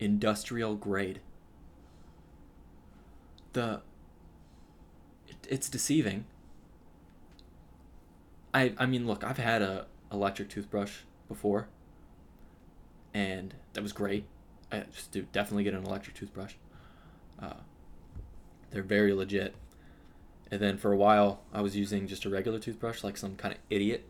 industrial 0.00 0.76
grade. 0.76 1.20
The. 3.52 3.82
It, 5.28 5.36
it's 5.50 5.68
deceiving. 5.68 6.24
I, 8.54 8.72
I 8.78 8.86
mean, 8.86 9.06
look, 9.06 9.24
I've 9.24 9.36
had 9.38 9.60
a 9.60 9.86
electric 10.10 10.48
toothbrush 10.48 11.00
before, 11.28 11.68
and 13.12 13.52
that 13.74 13.82
was 13.82 13.92
great. 13.92 14.24
I 14.70 14.84
just 14.94 15.10
do 15.10 15.26
definitely 15.32 15.64
get 15.64 15.74
an 15.74 15.84
electric 15.84 16.16
toothbrush. 16.16 16.54
Uh, 17.40 17.54
they're 18.74 18.82
very 18.82 19.14
legit. 19.14 19.54
And 20.50 20.60
then 20.60 20.76
for 20.76 20.92
a 20.92 20.96
while, 20.96 21.40
I 21.52 21.62
was 21.62 21.76
using 21.76 22.06
just 22.06 22.24
a 22.24 22.28
regular 22.30 22.58
toothbrush, 22.58 23.02
like 23.02 23.16
some 23.16 23.36
kind 23.36 23.54
of 23.54 23.60
idiot. 23.70 24.04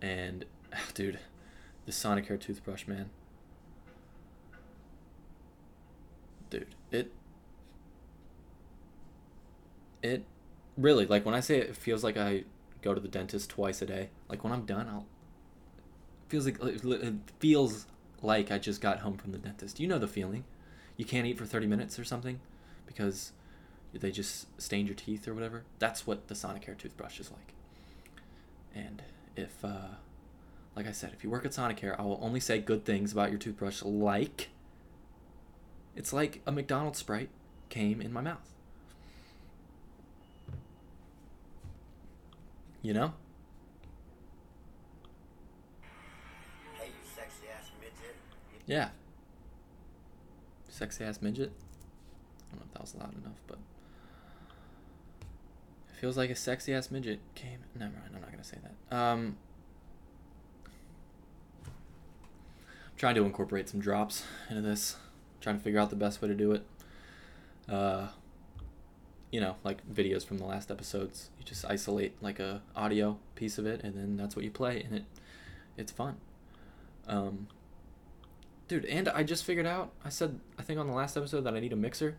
And, 0.00 0.44
dude, 0.94 1.18
the 1.84 1.92
Sonicare 1.92 2.40
toothbrush, 2.40 2.86
man. 2.86 3.10
Dude, 6.48 6.74
it. 6.92 7.12
It 10.02 10.24
really, 10.76 11.06
like, 11.06 11.26
when 11.26 11.34
I 11.34 11.40
say 11.40 11.58
it, 11.58 11.70
it 11.70 11.76
feels 11.76 12.04
like 12.04 12.16
I 12.16 12.44
go 12.82 12.94
to 12.94 13.00
the 13.00 13.08
dentist 13.08 13.50
twice 13.50 13.82
a 13.82 13.86
day. 13.86 14.10
Like, 14.28 14.44
when 14.44 14.52
I'm 14.52 14.64
done, 14.64 14.88
I'll. 14.88 15.06
Feels 16.28 16.46
like 16.46 16.62
it 16.62 17.12
feels 17.38 17.86
like 18.22 18.50
I 18.50 18.58
just 18.58 18.80
got 18.80 19.00
home 19.00 19.16
from 19.16 19.32
the 19.32 19.38
dentist. 19.38 19.80
You 19.80 19.88
know 19.88 19.98
the 19.98 20.08
feeling. 20.08 20.44
You 20.96 21.04
can't 21.04 21.26
eat 21.26 21.36
for 21.36 21.44
30 21.44 21.66
minutes 21.66 21.98
or 21.98 22.04
something 22.04 22.40
because 22.86 23.32
they 24.00 24.10
just 24.10 24.60
stained 24.60 24.88
your 24.88 24.96
teeth 24.96 25.28
or 25.28 25.34
whatever. 25.34 25.64
That's 25.78 26.06
what 26.06 26.28
the 26.28 26.34
Sonicare 26.34 26.76
toothbrush 26.76 27.20
is 27.20 27.30
like. 27.30 27.54
And 28.74 29.02
if, 29.36 29.64
uh, 29.64 29.96
like 30.74 30.86
I 30.86 30.92
said, 30.92 31.12
if 31.12 31.22
you 31.22 31.30
work 31.30 31.44
at 31.44 31.52
Sonicare, 31.52 31.98
I 31.98 32.02
will 32.02 32.18
only 32.20 32.40
say 32.40 32.58
good 32.60 32.84
things 32.84 33.12
about 33.12 33.30
your 33.30 33.38
toothbrush. 33.38 33.82
Like, 33.82 34.48
it's 35.94 36.12
like 36.12 36.40
a 36.46 36.52
McDonald's 36.52 36.98
Sprite 36.98 37.30
came 37.68 38.00
in 38.00 38.12
my 38.12 38.20
mouth. 38.20 38.50
You 42.82 42.92
know? 42.92 43.14
Hey, 46.74 46.88
you 46.88 46.92
sexy 47.16 47.46
ass 47.56 47.70
midget. 47.80 48.16
Yeah. 48.66 48.88
Sexy 50.68 51.04
ass 51.04 51.22
midget. 51.22 51.52
I 52.52 52.56
don't 52.56 52.60
know 52.60 52.66
if 52.66 52.72
that 52.74 52.82
was 52.82 52.94
loud 52.96 53.14
enough, 53.14 53.40
but 53.46 53.58
feels 56.04 56.18
like 56.18 56.28
a 56.28 56.34
sexy 56.34 56.74
ass 56.74 56.90
midget 56.90 57.18
came. 57.34 57.60
Never 57.74 57.90
mind. 57.92 58.10
I'm 58.14 58.20
not 58.20 58.30
gonna 58.30 58.44
say 58.44 58.58
that. 58.62 58.94
Um, 58.94 59.38
I'm 61.64 61.72
trying 62.98 63.14
to 63.14 63.24
incorporate 63.24 63.70
some 63.70 63.80
drops 63.80 64.22
into 64.50 64.60
this. 64.60 64.96
trying 65.40 65.56
to 65.56 65.64
figure 65.64 65.80
out 65.80 65.88
the 65.88 65.96
best 65.96 66.20
way 66.20 66.28
to 66.28 66.34
do 66.34 66.52
it. 66.52 66.66
Uh, 67.66 68.08
you 69.32 69.40
know, 69.40 69.56
like 69.64 69.78
videos 69.90 70.26
from 70.26 70.36
the 70.36 70.44
last 70.44 70.70
episodes. 70.70 71.30
You 71.38 71.46
just 71.46 71.64
isolate 71.64 72.22
like 72.22 72.38
a 72.38 72.60
audio 72.76 73.18
piece 73.34 73.56
of 73.56 73.64
it, 73.64 73.82
and 73.82 73.94
then 73.94 74.18
that's 74.18 74.36
what 74.36 74.44
you 74.44 74.50
play, 74.50 74.82
and 74.82 74.94
it 74.94 75.04
it's 75.78 75.90
fun. 75.90 76.16
Um, 77.08 77.48
dude, 78.68 78.84
and 78.84 79.08
I 79.08 79.22
just 79.22 79.42
figured 79.42 79.64
out. 79.64 79.90
I 80.04 80.10
said 80.10 80.38
I 80.58 80.62
think 80.64 80.78
on 80.78 80.86
the 80.86 80.92
last 80.92 81.16
episode 81.16 81.44
that 81.44 81.54
I 81.54 81.60
need 81.60 81.72
a 81.72 81.76
mixer. 81.76 82.18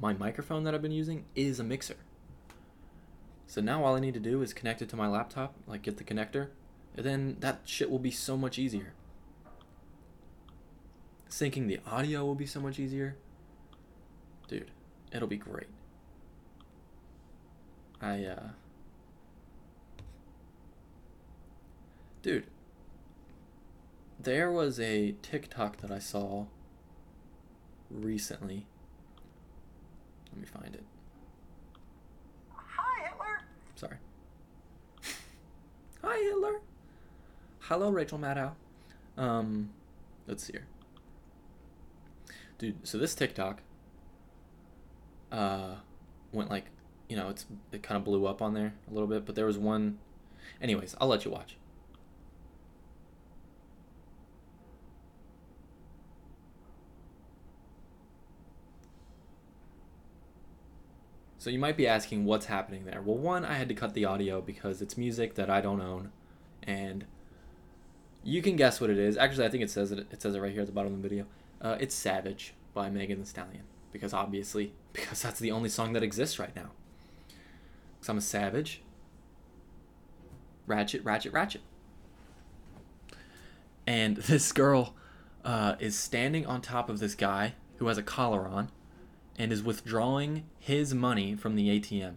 My 0.00 0.12
microphone 0.12 0.62
that 0.64 0.74
I've 0.74 0.82
been 0.82 0.92
using 0.92 1.24
is 1.34 1.58
a 1.58 1.64
mixer. 1.64 1.96
So 3.46 3.60
now 3.60 3.84
all 3.84 3.94
I 3.94 4.00
need 4.00 4.14
to 4.14 4.20
do 4.20 4.42
is 4.42 4.52
connect 4.52 4.82
it 4.82 4.88
to 4.90 4.96
my 4.96 5.06
laptop, 5.06 5.54
like 5.66 5.82
get 5.82 5.96
the 5.98 6.04
connector, 6.04 6.48
and 6.96 7.04
then 7.04 7.36
that 7.40 7.60
shit 7.64 7.90
will 7.90 7.98
be 7.98 8.10
so 8.10 8.36
much 8.36 8.58
easier. 8.58 8.92
Syncing 11.28 11.66
the 11.66 11.80
audio 11.86 12.24
will 12.24 12.34
be 12.34 12.46
so 12.46 12.60
much 12.60 12.78
easier. 12.78 13.16
Dude, 14.48 14.70
it'll 15.12 15.28
be 15.28 15.36
great. 15.36 15.68
I 18.00 18.24
uh 18.24 18.48
Dude, 22.22 22.46
there 24.18 24.50
was 24.50 24.80
a 24.80 25.14
TikTok 25.20 25.78
that 25.78 25.90
I 25.90 25.98
saw 25.98 26.46
recently. 27.90 28.66
Let 30.32 30.40
me 30.40 30.46
find 30.46 30.74
it. 30.74 30.84
Sorry. 33.74 33.96
Hi, 36.02 36.16
Hitler. 36.18 36.60
Hello, 37.60 37.90
Rachel 37.90 38.18
Maddow. 38.18 38.52
Um, 39.16 39.70
let's 40.26 40.44
see 40.44 40.52
here. 40.52 40.66
Dude, 42.58 42.86
so 42.86 42.98
this 42.98 43.14
TikTok 43.14 43.60
uh 45.32 45.74
went 46.32 46.50
like, 46.50 46.66
you 47.08 47.16
know, 47.16 47.28
it's 47.28 47.46
it 47.72 47.82
kind 47.82 47.96
of 47.96 48.04
blew 48.04 48.26
up 48.26 48.42
on 48.42 48.54
there 48.54 48.74
a 48.88 48.92
little 48.92 49.08
bit, 49.08 49.26
but 49.26 49.34
there 49.34 49.46
was 49.46 49.58
one 49.58 49.98
Anyways, 50.60 50.94
I'll 51.00 51.08
let 51.08 51.24
you 51.24 51.30
watch. 51.30 51.56
So 61.44 61.50
you 61.50 61.58
might 61.58 61.76
be 61.76 61.86
asking 61.86 62.24
what's 62.24 62.46
happening 62.46 62.86
there. 62.86 63.02
Well, 63.02 63.18
one, 63.18 63.44
I 63.44 63.52
had 63.52 63.68
to 63.68 63.74
cut 63.74 63.92
the 63.92 64.06
audio 64.06 64.40
because 64.40 64.80
it's 64.80 64.96
music 64.96 65.34
that 65.34 65.50
I 65.50 65.60
don't 65.60 65.82
own, 65.82 66.10
and 66.62 67.04
you 68.22 68.40
can 68.40 68.56
guess 68.56 68.80
what 68.80 68.88
it 68.88 68.96
is. 68.96 69.18
Actually, 69.18 69.44
I 69.44 69.50
think 69.50 69.62
it 69.62 69.68
says 69.68 69.92
it. 69.92 70.06
It 70.10 70.22
says 70.22 70.34
it 70.34 70.40
right 70.40 70.52
here 70.52 70.62
at 70.62 70.66
the 70.66 70.72
bottom 70.72 70.94
of 70.94 71.02
the 71.02 71.06
video. 71.06 71.26
Uh, 71.60 71.76
it's 71.78 71.94
"Savage" 71.94 72.54
by 72.72 72.88
Megan 72.88 73.18
Thee 73.18 73.26
Stallion 73.26 73.64
because 73.92 74.14
obviously, 74.14 74.72
because 74.94 75.20
that's 75.20 75.38
the 75.38 75.52
only 75.52 75.68
song 75.68 75.92
that 75.92 76.02
exists 76.02 76.38
right 76.38 76.56
now. 76.56 76.70
Because 77.98 78.08
I'm 78.08 78.16
a 78.16 78.22
savage. 78.22 78.80
Ratchet, 80.66 81.04
ratchet, 81.04 81.34
ratchet. 81.34 81.60
And 83.86 84.16
this 84.16 84.50
girl 84.50 84.94
uh, 85.44 85.76
is 85.78 85.94
standing 85.94 86.46
on 86.46 86.62
top 86.62 86.88
of 86.88 87.00
this 87.00 87.14
guy 87.14 87.52
who 87.76 87.88
has 87.88 87.98
a 87.98 88.02
collar 88.02 88.48
on 88.48 88.70
and 89.38 89.52
is 89.52 89.62
withdrawing 89.62 90.44
his 90.58 90.94
money 90.94 91.34
from 91.34 91.56
the 91.56 91.68
ATM. 91.80 92.14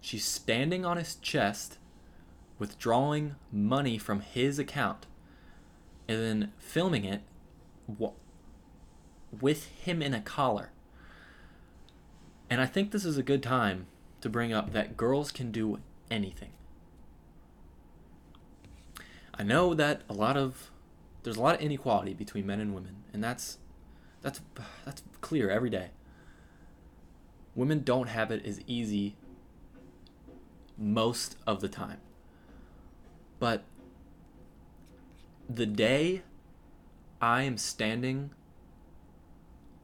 She's 0.00 0.24
standing 0.24 0.84
on 0.84 0.96
his 0.96 1.14
chest, 1.16 1.78
withdrawing 2.58 3.36
money 3.50 3.98
from 3.98 4.20
his 4.20 4.58
account, 4.58 5.06
and 6.08 6.20
then 6.20 6.52
filming 6.58 7.04
it 7.04 7.22
with 9.40 9.66
him 9.68 10.02
in 10.02 10.12
a 10.12 10.20
collar. 10.20 10.70
And 12.50 12.60
I 12.60 12.66
think 12.66 12.90
this 12.90 13.04
is 13.04 13.16
a 13.16 13.22
good 13.22 13.42
time 13.42 13.86
to 14.20 14.28
bring 14.28 14.52
up 14.52 14.72
that 14.72 14.96
girls 14.96 15.30
can 15.30 15.50
do 15.50 15.78
anything. 16.10 16.50
I 19.34 19.42
know 19.42 19.72
that 19.74 20.02
a 20.08 20.12
lot 20.12 20.36
of 20.36 20.70
there's 21.22 21.36
a 21.36 21.40
lot 21.40 21.54
of 21.54 21.60
inequality 21.60 22.12
between 22.12 22.46
men 22.46 22.60
and 22.60 22.74
women, 22.74 23.04
and 23.12 23.24
that's 23.24 23.58
that's 24.20 24.40
that's 24.84 25.02
clear 25.20 25.48
every 25.48 25.70
day 25.70 25.90
women 27.54 27.82
don't 27.82 28.08
have 28.08 28.30
it 28.30 28.44
as 28.44 28.60
easy 28.66 29.16
most 30.78 31.36
of 31.46 31.60
the 31.60 31.68
time. 31.68 31.98
But 33.38 33.64
the 35.48 35.66
day 35.66 36.22
I 37.20 37.42
am 37.42 37.58
standing 37.58 38.30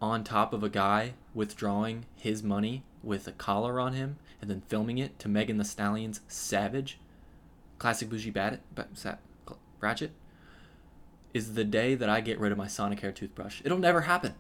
on 0.00 0.24
top 0.24 0.52
of 0.52 0.62
a 0.62 0.68
guy 0.68 1.14
withdrawing 1.35 2.07
his 2.16 2.42
money 2.42 2.85
with 3.02 3.26
a 3.26 3.33
collar 3.33 3.81
on 3.81 3.92
him 3.92 4.18
and 4.40 4.50
then 4.50 4.62
filming 4.68 4.98
it 4.98 5.18
to 5.18 5.28
Megan 5.28 5.59
Thee 5.59 5.64
Stallion's 5.64 6.20
Savage, 6.28 6.98
classic 7.78 8.09
bougie 8.09 8.31
bat, 8.31 8.61
ratchet, 9.81 10.12
is 11.35 11.54
the 11.54 11.64
day 11.64 11.94
that 11.94 12.09
I 12.09 12.20
get 12.20 12.38
rid 12.38 12.52
of 12.52 12.59
my 12.59 12.66
Sonicare 12.66 13.14
toothbrush. 13.14 13.61
It'll 13.64 13.78
never 13.78 14.02
happen. 14.02 14.35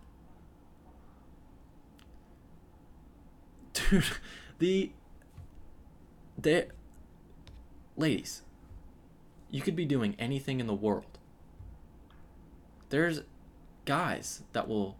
Dude 3.90 4.04
the 4.58 4.90
they 6.36 6.66
ladies 7.96 8.42
you 9.50 9.60
could 9.60 9.76
be 9.76 9.84
doing 9.84 10.14
anything 10.18 10.60
in 10.60 10.66
the 10.66 10.74
world. 10.74 11.18
There's 12.90 13.22
guys 13.86 14.42
that 14.52 14.68
will 14.68 14.96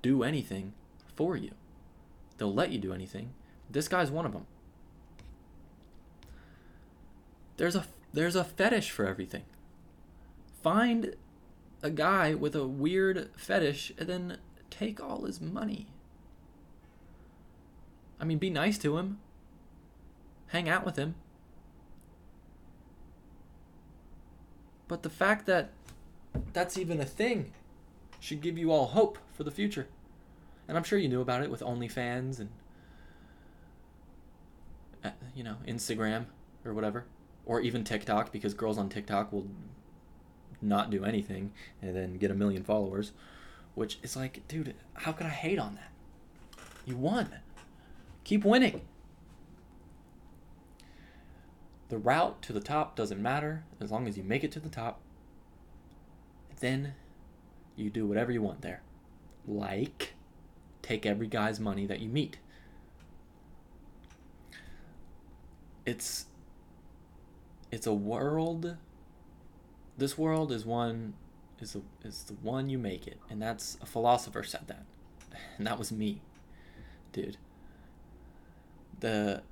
do 0.00 0.22
anything 0.22 0.72
for 1.14 1.36
you. 1.36 1.50
They'll 2.38 2.54
let 2.54 2.70
you 2.70 2.78
do 2.78 2.94
anything. 2.94 3.34
This 3.68 3.88
guy's 3.88 4.10
one 4.10 4.24
of 4.24 4.32
them 4.32 4.46
there's 7.60 7.76
a 7.76 7.84
there's 8.14 8.36
a 8.36 8.42
fetish 8.42 8.90
for 8.90 9.06
everything. 9.06 9.44
Find 10.62 11.14
a 11.82 11.90
guy 11.90 12.32
with 12.32 12.56
a 12.56 12.66
weird 12.66 13.28
fetish 13.36 13.92
and 13.98 14.08
then 14.08 14.38
take 14.70 14.98
all 14.98 15.26
his 15.26 15.42
money 15.42 15.88
I 18.20 18.24
mean, 18.24 18.38
be 18.38 18.50
nice 18.50 18.76
to 18.78 18.98
him. 18.98 19.18
Hang 20.48 20.68
out 20.68 20.84
with 20.84 20.96
him. 20.96 21.14
But 24.88 25.02
the 25.02 25.10
fact 25.10 25.46
that 25.46 25.70
that's 26.52 26.76
even 26.76 27.00
a 27.00 27.04
thing 27.04 27.52
should 28.18 28.40
give 28.40 28.58
you 28.58 28.70
all 28.70 28.86
hope 28.86 29.18
for 29.32 29.44
the 29.44 29.50
future. 29.50 29.86
And 30.68 30.76
I'm 30.76 30.84
sure 30.84 30.98
you 30.98 31.08
knew 31.08 31.20
about 31.20 31.42
it 31.42 31.50
with 31.50 31.60
OnlyFans 31.60 32.40
and, 32.40 32.50
uh, 35.02 35.10
you 35.34 35.42
know, 35.42 35.56
Instagram 35.66 36.26
or 36.64 36.74
whatever. 36.74 37.04
Or 37.46 37.60
even 37.60 37.84
TikTok, 37.84 38.30
because 38.32 38.52
girls 38.52 38.78
on 38.78 38.88
TikTok 38.88 39.32
will 39.32 39.46
not 40.60 40.90
do 40.90 41.04
anything 41.04 41.52
and 41.80 41.96
then 41.96 42.18
get 42.18 42.30
a 42.30 42.34
million 42.34 42.62
followers. 42.62 43.12
Which 43.74 43.98
is 44.02 44.16
like, 44.16 44.46
dude, 44.46 44.74
how 44.94 45.12
could 45.12 45.26
I 45.26 45.30
hate 45.30 45.58
on 45.58 45.76
that? 45.76 45.90
You 46.84 46.96
won. 46.96 47.30
Keep 48.24 48.44
winning. 48.44 48.82
The 51.88 51.98
route 51.98 52.40
to 52.42 52.52
the 52.52 52.60
top 52.60 52.94
doesn't 52.94 53.20
matter 53.20 53.64
as 53.80 53.90
long 53.90 54.06
as 54.06 54.16
you 54.16 54.22
make 54.22 54.44
it 54.44 54.52
to 54.52 54.60
the 54.60 54.68
top. 54.68 55.00
Then 56.60 56.94
you 57.76 57.90
do 57.90 58.06
whatever 58.06 58.30
you 58.30 58.42
want 58.42 58.62
there. 58.62 58.82
Like 59.46 60.14
take 60.82 61.04
every 61.04 61.26
guy's 61.26 61.58
money 61.58 61.86
that 61.86 62.00
you 62.00 62.08
meet. 62.08 62.38
It's 65.84 66.26
it's 67.72 67.86
a 67.86 67.94
world 67.94 68.76
this 69.96 70.16
world 70.16 70.50
is 70.50 70.64
one 70.64 71.14
is 71.60 71.74
the, 71.74 71.82
is 72.02 72.22
the 72.24 72.32
one 72.34 72.68
you 72.68 72.78
make 72.78 73.06
it 73.06 73.18
and 73.28 73.40
that's 73.40 73.76
a 73.82 73.86
philosopher 73.86 74.42
said 74.42 74.66
that 74.66 74.84
and 75.58 75.66
that 75.66 75.78
was 75.78 75.92
me 75.92 76.20
dude 77.12 77.36
the 79.00 79.42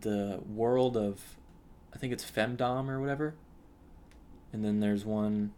the 0.00 0.40
world 0.46 0.96
of 0.96 1.20
I 1.94 1.98
think 1.98 2.12
it's 2.12 2.28
femdom 2.28 2.88
or 2.88 3.00
whatever. 3.00 3.34
And 4.52 4.64
then 4.64 4.80
there's 4.80 5.04
one 5.04 5.52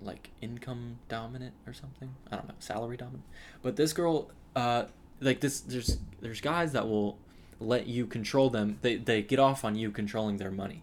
like 0.00 0.30
income 0.40 0.98
dominant 1.08 1.54
or 1.66 1.72
something. 1.72 2.14
I 2.30 2.36
don't 2.36 2.48
know, 2.48 2.54
salary 2.58 2.96
dominant. 2.96 3.24
But 3.62 3.76
this 3.76 3.92
girl 3.92 4.30
uh 4.54 4.84
like 5.20 5.40
this 5.40 5.60
there's 5.60 5.98
there's 6.20 6.40
guys 6.40 6.72
that 6.72 6.88
will 6.88 7.18
let 7.60 7.86
you 7.86 8.06
control 8.06 8.50
them. 8.50 8.78
They 8.82 8.96
they 8.96 9.22
get 9.22 9.38
off 9.38 9.64
on 9.64 9.74
you 9.74 9.90
controlling 9.90 10.36
their 10.36 10.50
money 10.50 10.82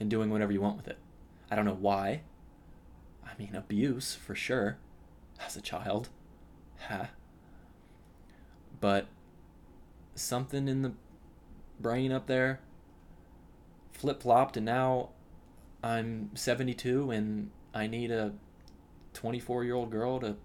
and 0.00 0.10
doing 0.10 0.30
whatever 0.30 0.52
you 0.52 0.60
want 0.60 0.76
with 0.76 0.88
it. 0.88 0.98
I 1.50 1.56
don't 1.56 1.64
know 1.64 1.76
why. 1.78 2.22
I 3.24 3.30
mean, 3.38 3.54
abuse 3.54 4.14
for 4.14 4.34
sure 4.34 4.78
as 5.44 5.56
a 5.56 5.60
child. 5.60 6.08
Ha. 6.88 7.10
But 8.80 9.06
something 10.14 10.68
in 10.68 10.82
the 10.82 10.92
brain 11.80 12.12
up 12.12 12.26
there 12.26 12.60
flip 14.02 14.20
flopped, 14.22 14.56
and 14.56 14.66
now 14.66 15.10
I'm 15.80 16.30
72 16.34 17.12
and 17.12 17.50
I 17.72 17.86
need 17.86 18.10
a 18.10 18.32
24 19.14 19.62
year 19.62 19.74
old 19.74 19.90
girl 19.90 20.18
to 20.18 20.36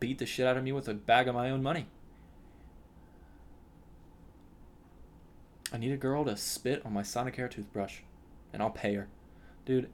beat 0.00 0.18
the 0.18 0.26
shit 0.26 0.44
out 0.44 0.56
of 0.56 0.64
me 0.64 0.72
with 0.72 0.88
a 0.88 0.94
bag 0.94 1.28
of 1.28 1.36
my 1.36 1.50
own 1.50 1.62
money. 1.62 1.86
I 5.72 5.78
need 5.78 5.92
a 5.92 5.96
girl 5.96 6.24
to 6.24 6.36
spit 6.36 6.82
on 6.84 6.92
my 6.92 7.02
Sonicare 7.02 7.48
toothbrush, 7.48 7.98
and 8.52 8.60
I'll 8.60 8.70
pay 8.70 8.94
her. 8.94 9.06
Dude. 9.64 9.88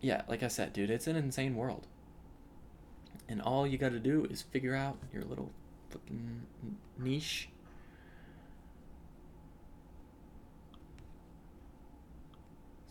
Yeah, 0.00 0.22
like 0.26 0.42
I 0.42 0.48
said, 0.48 0.72
dude, 0.72 0.90
it's 0.90 1.06
an 1.06 1.14
insane 1.14 1.54
world. 1.54 1.86
And 3.28 3.40
all 3.40 3.68
you 3.68 3.78
gotta 3.78 4.00
do 4.00 4.26
is 4.28 4.42
figure 4.42 4.74
out 4.74 4.98
your 5.12 5.22
little 5.22 5.52
fucking 5.90 6.42
niche. 6.98 7.48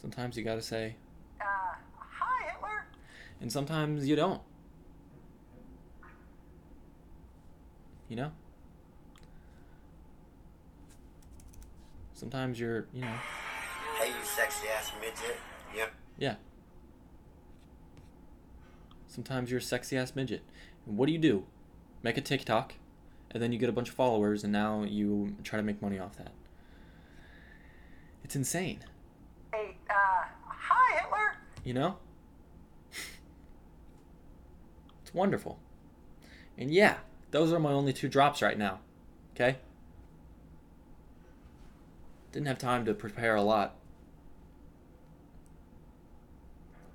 Sometimes 0.01 0.37
you 0.37 0.43
gotta 0.43 0.61
say, 0.61 0.95
Uh, 1.41 1.43
hi, 1.95 2.51
Hitler. 2.51 2.85
and 3.41 3.51
sometimes 3.51 4.07
you 4.07 4.15
don't. 4.15 4.41
You 8.07 8.15
know? 8.15 8.31
Sometimes 12.13 12.59
you're, 12.59 12.87
you 12.93 13.01
know, 13.01 13.15
Hey, 13.99 14.07
you 14.09 14.25
sexy 14.25 14.67
ass 14.69 14.91
midget. 14.99 15.37
Yeah. 15.75 15.85
yeah. 16.17 16.35
Sometimes 19.07 19.51
you're 19.51 19.59
a 19.59 19.61
sexy 19.61 19.97
ass 19.97 20.15
midget. 20.15 20.41
And 20.85 20.97
what 20.97 21.05
do 21.07 21.11
you 21.13 21.19
do? 21.19 21.45
Make 22.03 22.17
a 22.17 22.21
TikTok, 22.21 22.73
and 23.31 23.41
then 23.41 23.51
you 23.51 23.59
get 23.59 23.69
a 23.69 23.73
bunch 23.73 23.89
of 23.89 23.95
followers, 23.95 24.43
and 24.43 24.51
now 24.51 24.83
you 24.83 25.35
try 25.43 25.57
to 25.57 25.63
make 25.63 25.81
money 25.81 25.99
off 25.99 26.17
that. 26.17 26.31
It's 28.23 28.35
insane. 28.35 28.79
Hey, 29.53 29.77
uh, 29.89 30.25
hi, 30.45 31.01
Hitler. 31.01 31.37
You 31.63 31.73
know? 31.73 31.97
it's 35.01 35.13
wonderful. 35.13 35.59
And 36.57 36.71
yeah, 36.71 36.97
those 37.31 37.53
are 37.53 37.59
my 37.59 37.71
only 37.71 37.93
two 37.93 38.07
drops 38.07 38.41
right 38.41 38.57
now. 38.57 38.79
Okay? 39.35 39.57
Didn't 42.31 42.47
have 42.47 42.57
time 42.57 42.85
to 42.85 42.93
prepare 42.93 43.35
a 43.35 43.41
lot. 43.41 43.75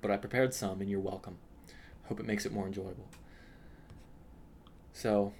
But 0.01 0.11
I 0.11 0.17
prepared 0.17 0.53
some, 0.53 0.81
and 0.81 0.89
you're 0.89 0.99
welcome. 0.99 1.37
Hope 2.05 2.19
it 2.19 2.25
makes 2.25 2.45
it 2.45 2.53
more 2.53 2.67
enjoyable. 2.67 3.07
So, 4.93 5.33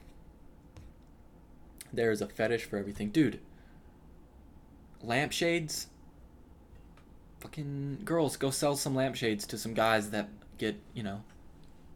there 1.95 2.11
is 2.11 2.21
a 2.21 2.27
fetish 2.27 2.65
for 2.65 2.77
everything. 2.77 3.09
Dude, 3.09 3.39
lampshades 5.01 5.87
fucking 7.45 7.99
girls 8.03 8.37
go 8.37 8.49
sell 8.49 8.75
some 8.75 8.95
lampshades 8.95 9.45
to 9.45 9.55
some 9.55 9.75
guys 9.75 10.09
that 10.09 10.27
get 10.57 10.75
you 10.95 11.03
know 11.03 11.21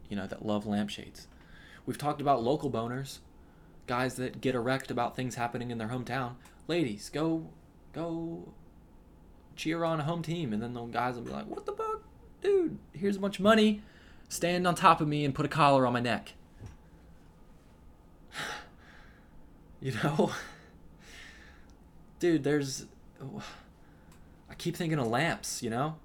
you 0.08 0.16
know 0.16 0.26
that 0.26 0.46
love 0.46 0.66
lampshades. 0.66 1.26
We've 1.86 1.98
talked 1.98 2.20
about 2.20 2.42
local 2.42 2.70
boners 2.70 3.18
guys 3.86 4.14
that 4.14 4.40
get 4.40 4.54
erect 4.54 4.92
about 4.92 5.16
things 5.16 5.34
happening 5.34 5.72
in 5.72 5.78
their 5.78 5.88
hometown. 5.88 6.34
Ladies 6.68 7.10
go 7.12 7.48
go 7.92 8.52
cheer 9.56 9.82
on 9.82 9.98
a 9.98 10.04
home 10.04 10.22
team. 10.22 10.52
And 10.52 10.62
then 10.62 10.72
the 10.72 10.84
guys 10.84 11.16
will 11.16 11.22
be 11.22 11.30
like 11.30 11.46
what 11.46 11.66
the 11.66 11.72
fuck? 11.72 12.02
Dude 12.42 12.78
here's 12.92 13.16
a 13.16 13.20
bunch 13.20 13.38
of 13.38 13.42
money. 13.42 13.82
Stand 14.28 14.66
on 14.66 14.76
top 14.76 15.00
of 15.00 15.08
me 15.08 15.24
and 15.24 15.34
put 15.34 15.46
a 15.46 15.48
collar 15.48 15.84
on 15.86 15.92
my 15.92 16.00
neck 16.00 16.34
you 19.80 19.92
know 19.92 20.32
dude 22.18 22.44
there's 22.44 22.86
I 24.50 24.54
keep 24.54 24.76
thinking 24.76 24.98
of 24.98 25.06
lamps, 25.06 25.62
you 25.62 25.70
know? 25.70 25.96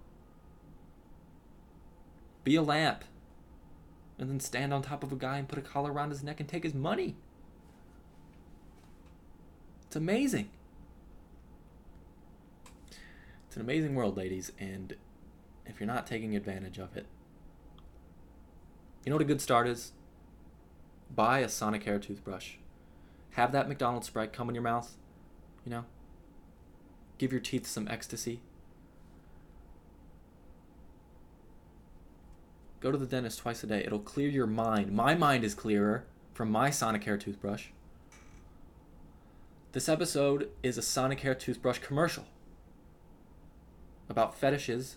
Be 2.43 2.55
a 2.55 2.61
lamp. 2.61 3.03
And 4.19 4.29
then 4.29 4.39
stand 4.39 4.73
on 4.73 4.83
top 4.83 5.03
of 5.03 5.11
a 5.11 5.15
guy 5.15 5.39
and 5.39 5.47
put 5.47 5.57
a 5.57 5.63
collar 5.63 5.91
around 5.91 6.11
his 6.11 6.23
neck 6.23 6.39
and 6.39 6.47
take 6.47 6.63
his 6.63 6.75
money. 6.75 7.15
It's 9.87 9.95
amazing. 9.95 10.49
It's 13.47 13.55
an 13.55 13.61
amazing 13.61 13.95
world, 13.95 14.15
ladies, 14.15 14.51
and 14.59 14.95
if 15.65 15.79
you're 15.79 15.87
not 15.87 16.05
taking 16.05 16.35
advantage 16.35 16.77
of 16.77 16.95
it, 16.95 17.07
you 19.03 19.09
know 19.09 19.15
what 19.15 19.21
a 19.21 19.25
good 19.25 19.41
start 19.41 19.67
is? 19.67 19.91
Buy 21.13 21.39
a 21.39 21.47
Sonicare 21.47 22.01
toothbrush. 22.01 22.55
Have 23.35 23.51
that 23.51 23.67
McDonald's 23.67 24.07
Sprite 24.07 24.31
come 24.31 24.47
in 24.47 24.55
your 24.55 24.63
mouth, 24.63 24.95
you 25.65 25.69
know? 25.69 25.83
Give 27.17 27.33
your 27.33 27.41
teeth 27.41 27.67
some 27.67 27.85
ecstasy. 27.89 28.39
Go 32.79 32.93
to 32.93 32.97
the 32.97 33.05
dentist 33.05 33.39
twice 33.39 33.61
a 33.61 33.67
day. 33.67 33.83
It'll 33.85 33.99
clear 33.99 34.29
your 34.29 34.47
mind. 34.47 34.93
My 34.93 35.15
mind 35.15 35.43
is 35.43 35.53
clearer 35.53 36.05
from 36.33 36.49
my 36.49 36.69
Sonicare 36.69 37.19
toothbrush. 37.19 37.67
This 39.73 39.89
episode 39.89 40.49
is 40.63 40.77
a 40.77 40.81
Sonicare 40.81 41.37
toothbrush 41.37 41.79
commercial 41.79 42.23
about 44.07 44.37
fetishes 44.39 44.95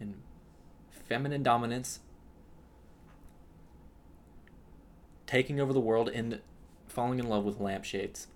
and 0.00 0.14
feminine 0.90 1.44
dominance 1.44 2.00
taking 5.28 5.60
over 5.60 5.72
the 5.72 5.78
world 5.78 6.08
and 6.08 6.40
falling 6.92 7.18
in 7.18 7.28
love 7.28 7.44
with 7.44 7.58
lampshades. 7.58 8.28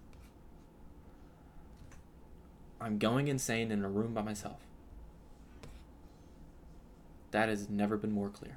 I'm 2.80 2.98
going 2.98 3.28
insane 3.28 3.70
in 3.70 3.84
a 3.84 3.88
room 3.88 4.14
by 4.14 4.22
myself. 4.22 4.60
That 7.30 7.48
has 7.48 7.68
never 7.68 7.96
been 7.96 8.12
more 8.12 8.30
clear. 8.30 8.56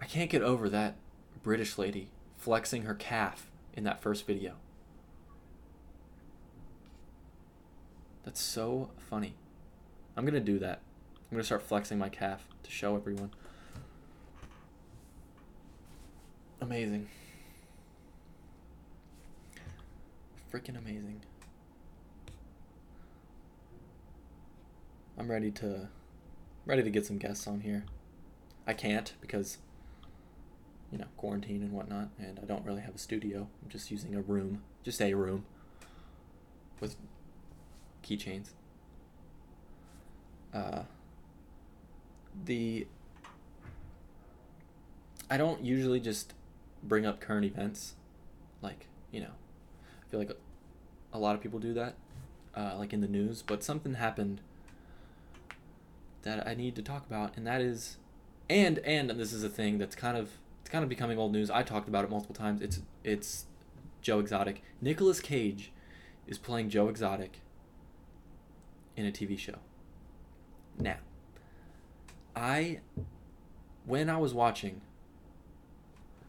I 0.00 0.04
can't 0.04 0.30
get 0.30 0.42
over 0.42 0.68
that 0.68 0.96
British 1.42 1.78
lady 1.78 2.08
flexing 2.36 2.82
her 2.82 2.94
calf 2.94 3.50
in 3.72 3.84
that 3.84 4.00
first 4.00 4.26
video. 4.26 4.54
That's 8.24 8.40
so 8.40 8.90
funny. 8.98 9.34
I'm 10.16 10.24
gonna 10.24 10.40
do 10.40 10.58
that. 10.58 10.80
I'm 11.30 11.36
gonna 11.36 11.44
start 11.44 11.62
flexing 11.62 11.98
my 11.98 12.08
calf 12.08 12.46
to 12.62 12.70
show 12.70 12.96
everyone. 12.96 13.30
Amazing. 16.60 17.08
Freaking 20.52 20.78
amazing. 20.78 21.20
I'm 25.18 25.30
ready 25.30 25.50
to 25.52 25.88
ready 26.64 26.82
to 26.82 26.90
get 26.90 27.06
some 27.06 27.18
guests 27.18 27.46
on 27.46 27.60
here. 27.60 27.84
I 28.66 28.72
can't 28.72 29.12
because 29.20 29.58
you 30.90 30.98
know, 30.98 31.06
quarantine 31.16 31.62
and 31.62 31.72
whatnot, 31.72 32.08
and 32.18 32.38
I 32.40 32.46
don't 32.46 32.64
really 32.64 32.82
have 32.82 32.94
a 32.94 32.98
studio. 32.98 33.48
I'm 33.62 33.68
just 33.68 33.90
using 33.90 34.14
a 34.14 34.20
room, 34.20 34.62
just 34.84 35.00
a 35.02 35.12
room 35.14 35.44
with 36.80 36.96
keychains. 38.02 38.50
Uh, 40.54 40.82
the 42.44 42.86
I 45.28 45.36
don't 45.36 45.64
usually 45.64 46.00
just 46.00 46.32
bring 46.86 47.06
up 47.06 47.20
current 47.20 47.44
events, 47.44 47.94
like 48.62 48.88
you 49.10 49.20
know, 49.20 49.32
I 50.06 50.10
feel 50.10 50.20
like 50.20 50.30
a, 51.12 51.18
lot 51.18 51.34
of 51.34 51.40
people 51.40 51.58
do 51.58 51.72
that, 51.74 51.94
uh, 52.54 52.74
like 52.78 52.92
in 52.92 53.00
the 53.00 53.08
news. 53.08 53.42
But 53.42 53.62
something 53.64 53.94
happened 53.94 54.40
that 56.22 56.46
I 56.46 56.54
need 56.54 56.74
to 56.76 56.82
talk 56.82 57.06
about, 57.06 57.36
and 57.36 57.46
that 57.46 57.60
is, 57.60 57.98
and 58.48 58.78
and 58.78 59.10
this 59.10 59.32
is 59.32 59.44
a 59.44 59.48
thing 59.48 59.78
that's 59.78 59.96
kind 59.96 60.16
of 60.16 60.30
it's 60.60 60.70
kind 60.70 60.82
of 60.82 60.88
becoming 60.88 61.18
old 61.18 61.32
news. 61.32 61.50
I 61.50 61.62
talked 61.62 61.88
about 61.88 62.04
it 62.04 62.10
multiple 62.10 62.34
times. 62.34 62.60
It's 62.60 62.80
it's 63.04 63.46
Joe 64.02 64.18
Exotic. 64.18 64.62
Nicolas 64.80 65.20
Cage 65.20 65.72
is 66.26 66.38
playing 66.38 66.70
Joe 66.70 66.88
Exotic 66.88 67.40
in 68.96 69.06
a 69.06 69.12
TV 69.12 69.38
show. 69.38 69.58
Now, 70.78 70.96
I 72.34 72.80
when 73.84 74.10
I 74.10 74.18
was 74.18 74.34
watching 74.34 74.80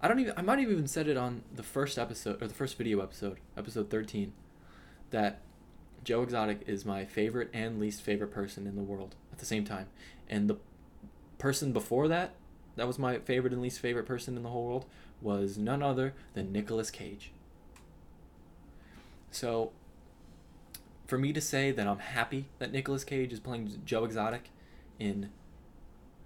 I 0.02 0.08
don't 0.08 0.20
even 0.20 0.34
I 0.38 0.42
might 0.42 0.60
have 0.60 0.70
even 0.70 0.88
said 0.88 1.08
it 1.08 1.18
on 1.18 1.44
the 1.54 1.64
first 1.64 1.98
episode 1.98 2.42
or 2.42 2.48
the 2.48 2.54
first 2.54 2.78
video 2.78 3.02
episode, 3.02 3.38
episode 3.58 3.90
13, 3.90 4.32
that 5.10 5.42
Joe 6.04 6.22
Exotic 6.22 6.62
is 6.68 6.86
my 6.86 7.06
favorite 7.06 7.50
and 7.54 7.80
least 7.80 8.02
favorite 8.02 8.32
person 8.32 8.68
in 8.68 8.76
the 8.76 8.84
world 8.84 9.16
at 9.32 9.40
the 9.40 9.46
same 9.46 9.66
time. 9.66 9.88
And 10.30 10.50
the 10.50 10.58
person 11.40 11.74
before 11.74 12.08
that, 12.10 12.36
that 12.76 12.86
was 12.86 13.00
my 13.00 13.18
favorite 13.20 13.54
and 13.54 13.62
least 13.62 13.80
favorite 13.80 14.06
person 14.06 14.38
in 14.38 14.44
the 14.44 14.50
whole 14.50 14.66
world, 14.66 14.86
was 15.20 15.58
none 15.58 15.82
other 15.82 16.14
than 16.34 16.52
Nicolas 16.52 16.92
Cage. 16.92 17.32
So, 19.32 19.72
for 21.08 21.18
me 21.18 21.34
to 21.34 21.42
say 21.42 21.72
that 21.72 21.88
I'm 21.88 22.00
happy 22.00 22.50
that 22.60 22.72
Nicolas 22.72 23.04
Cage 23.04 23.34
is 23.34 23.40
playing 23.40 23.82
Joe 23.84 24.06
Exotic 24.06 24.50
in 25.00 25.32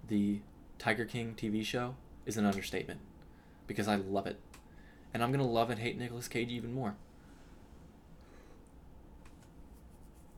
the 0.08 0.40
Tiger 0.78 1.06
King 1.06 1.34
TV 1.36 1.64
show 1.64 1.94
is 2.26 2.36
an 2.36 2.44
understatement 2.44 3.00
because 3.66 3.88
I 3.88 3.96
love 3.96 4.26
it. 4.26 4.38
And 5.14 5.22
I'm 5.22 5.30
going 5.30 5.44
to 5.44 5.50
love 5.50 5.70
and 5.70 5.80
hate 5.80 5.98
Nicolas 5.98 6.28
Cage 6.28 6.50
even 6.50 6.72
more. 6.72 6.94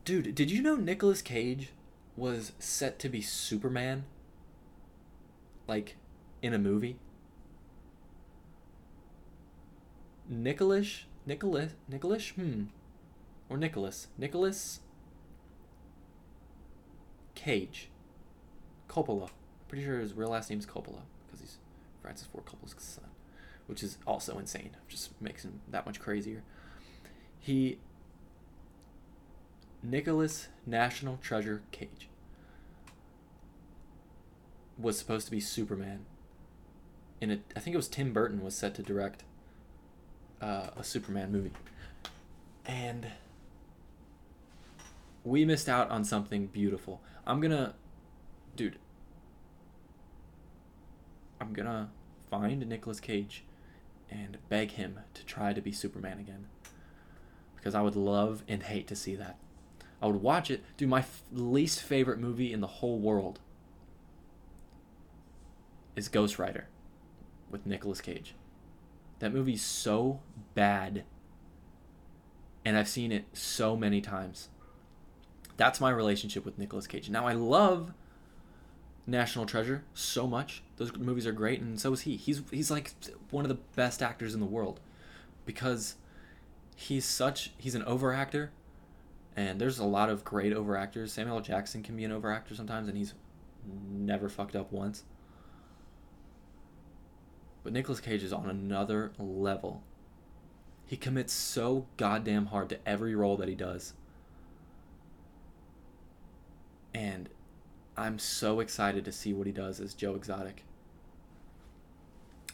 Dude, 0.03 0.35
did 0.35 0.51
you 0.51 0.61
know 0.61 0.75
Nicolas 0.75 1.21
Cage 1.21 1.69
was 2.15 2.51
set 2.59 2.99
to 2.99 3.09
be 3.09 3.21
Superman? 3.21 4.05
Like 5.67 5.95
in 6.41 6.53
a 6.53 6.59
movie? 6.59 6.97
Nicholas 10.27 11.05
Nicholas 11.25 11.73
Nicholas 11.87 12.29
hmm 12.29 12.63
or 13.47 13.57
Nicholas 13.57 14.07
Nicholas 14.17 14.79
Cage 17.35 17.89
Coppola 18.89 19.29
Pretty 19.67 19.83
sure 19.83 19.99
his 19.99 20.13
real 20.13 20.29
last 20.29 20.49
name's 20.49 20.65
Coppola 20.65 21.01
because 21.25 21.39
he's 21.41 21.57
Francis 22.01 22.27
Ford 22.27 22.45
Coppola's 22.45 22.75
son, 22.77 23.05
which 23.67 23.83
is 23.83 23.97
also 24.05 24.37
insane. 24.37 24.71
Just 24.87 25.19
makes 25.21 25.43
him 25.43 25.61
that 25.69 25.85
much 25.85 25.99
crazier. 25.99 26.43
He 27.39 27.79
Nicolas 29.83 30.47
National 30.65 31.17
Treasure 31.17 31.61
Cage 31.71 32.09
was 34.77 34.97
supposed 34.97 35.25
to 35.25 35.31
be 35.31 35.39
Superman. 35.39 36.05
In 37.21 37.31
a, 37.31 37.39
I 37.55 37.59
think 37.59 37.73
it 37.73 37.77
was 37.77 37.87
Tim 37.87 38.11
Burton 38.11 38.43
was 38.43 38.55
set 38.55 38.75
to 38.75 38.83
direct 38.83 39.23
uh, 40.41 40.67
a 40.75 40.83
Superman 40.83 41.31
movie, 41.31 41.53
and 42.65 43.07
we 45.23 45.45
missed 45.45 45.69
out 45.69 45.89
on 45.89 46.03
something 46.03 46.47
beautiful. 46.47 47.01
I'm 47.25 47.39
gonna, 47.39 47.73
dude. 48.55 48.77
I'm 51.39 51.53
gonna 51.53 51.89
find 52.29 52.67
Nicolas 52.67 52.99
Cage 52.99 53.43
and 54.09 54.37
beg 54.49 54.71
him 54.71 54.99
to 55.13 55.25
try 55.25 55.53
to 55.53 55.61
be 55.61 55.71
Superman 55.71 56.19
again. 56.19 56.47
Because 57.55 57.75
I 57.75 57.81
would 57.81 57.95
love 57.95 58.43
and 58.47 58.63
hate 58.63 58.87
to 58.87 58.95
see 58.95 59.15
that. 59.15 59.37
I 60.01 60.07
would 60.07 60.21
watch 60.21 60.51
it. 60.51 60.63
Dude, 60.77 60.89
my 60.89 60.99
f- 60.99 61.23
least 61.31 61.81
favorite 61.81 62.19
movie 62.19 62.53
in 62.53 62.61
the 62.61 62.67
whole 62.67 62.99
world 62.99 63.39
is 65.95 66.09
Ghost 66.09 66.37
Rider 66.37 66.67
with 67.49 67.65
Nicolas 67.65 68.01
Cage. 68.01 68.35
That 69.19 69.33
movie's 69.33 69.63
so 69.63 70.19
bad. 70.53 71.05
And 72.63 72.77
I've 72.77 72.89
seen 72.89 73.11
it 73.11 73.25
so 73.33 73.75
many 73.75 74.01
times. 74.01 74.49
That's 75.57 75.79
my 75.79 75.89
relationship 75.89 76.43
with 76.43 76.59
Nicolas 76.59 76.87
Cage. 76.87 77.09
Now 77.09 77.25
I 77.25 77.33
love 77.33 77.93
National 79.07 79.45
Treasure 79.45 79.83
so 79.93 80.27
much. 80.27 80.63
Those 80.77 80.95
movies 80.97 81.25
are 81.25 81.31
great, 81.31 81.61
and 81.61 81.79
so 81.79 81.93
is 81.93 82.01
he. 82.01 82.17
He's 82.17 82.41
he's 82.51 82.69
like 82.69 82.91
one 83.31 83.45
of 83.45 83.49
the 83.49 83.59
best 83.75 84.01
actors 84.01 84.33
in 84.33 84.39
the 84.39 84.45
world 84.45 84.79
because 85.45 85.95
he's 86.75 87.05
such 87.05 87.51
he's 87.57 87.75
an 87.75 87.83
overactor, 87.83 88.49
and 89.35 89.59
there's 89.59 89.79
a 89.79 89.85
lot 89.85 90.09
of 90.09 90.23
great 90.23 90.53
overactors. 90.53 91.09
Samuel 91.09 91.41
Jackson 91.41 91.81
can 91.81 91.95
be 91.95 92.03
an 92.03 92.11
overactor 92.11 92.55
sometimes, 92.55 92.89
and 92.89 92.97
he's 92.97 93.13
never 93.89 94.27
fucked 94.27 94.55
up 94.55 94.71
once. 94.71 95.03
But 97.63 97.73
Nicolas 97.73 97.99
Cage 97.99 98.21
is 98.21 98.33
on 98.33 98.49
another 98.49 99.11
level. 99.17 99.81
He 100.85 100.97
commits 100.97 101.33
so 101.33 101.87
goddamn 101.97 102.47
hard 102.47 102.69
to 102.69 102.77
every 102.87 103.15
role 103.15 103.37
that 103.37 103.47
he 103.47 103.55
does. 103.55 103.93
And 106.93 107.27
I'm 107.97 108.19
so 108.19 108.59
excited 108.59 109.05
to 109.05 109.11
see 109.11 109.33
what 109.33 109.47
he 109.47 109.53
does 109.53 109.79
as 109.79 109.93
Joe 109.93 110.15
Exotic. 110.15 110.63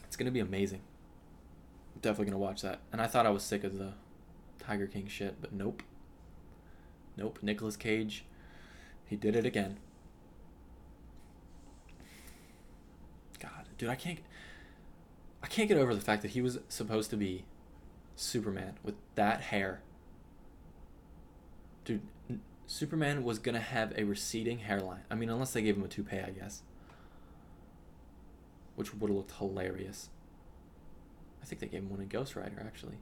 It's 0.04 0.16
gonna 0.16 0.30
be 0.30 0.40
amazing. 0.40 0.82
I'm 1.94 2.00
definitely 2.00 2.26
gonna 2.26 2.38
watch 2.38 2.62
that. 2.62 2.80
And 2.92 3.00
I 3.00 3.06
thought 3.06 3.26
I 3.26 3.30
was 3.30 3.42
sick 3.42 3.64
of 3.64 3.78
the 3.78 3.94
Tiger 4.60 4.86
King 4.86 5.08
shit, 5.08 5.36
but 5.40 5.52
nope. 5.52 5.82
Nope. 7.16 7.38
Nicolas 7.42 7.76
Cage, 7.76 8.24
he 9.06 9.16
did 9.16 9.34
it 9.34 9.44
again. 9.44 9.78
God, 13.40 13.66
dude, 13.78 13.90
I 13.90 13.96
can't. 13.96 14.20
I 15.42 15.48
can't 15.48 15.68
get 15.68 15.76
over 15.76 15.94
the 15.94 16.00
fact 16.00 16.22
that 16.22 16.32
he 16.32 16.40
was 16.40 16.60
supposed 16.68 17.10
to 17.10 17.16
be 17.16 17.44
Superman 18.14 18.74
with 18.84 18.94
that 19.16 19.40
hair. 19.40 19.80
Dude, 21.84 22.02
Superman 22.72 23.22
was 23.22 23.38
gonna 23.38 23.60
have 23.60 23.92
a 23.98 24.04
receding 24.04 24.60
hairline. 24.60 25.02
I 25.10 25.14
mean, 25.14 25.28
unless 25.28 25.52
they 25.52 25.60
gave 25.60 25.76
him 25.76 25.84
a 25.84 25.88
toupee, 25.88 26.20
I 26.20 26.30
guess. 26.30 26.62
Which 28.76 28.94
would 28.94 29.10
have 29.10 29.16
looked 29.16 29.32
hilarious. 29.32 30.08
I 31.42 31.44
think 31.44 31.60
they 31.60 31.66
gave 31.66 31.82
him 31.82 31.90
one 31.90 32.00
in 32.00 32.08
Ghost 32.08 32.34
Rider, 32.34 32.64
actually. 32.66 32.96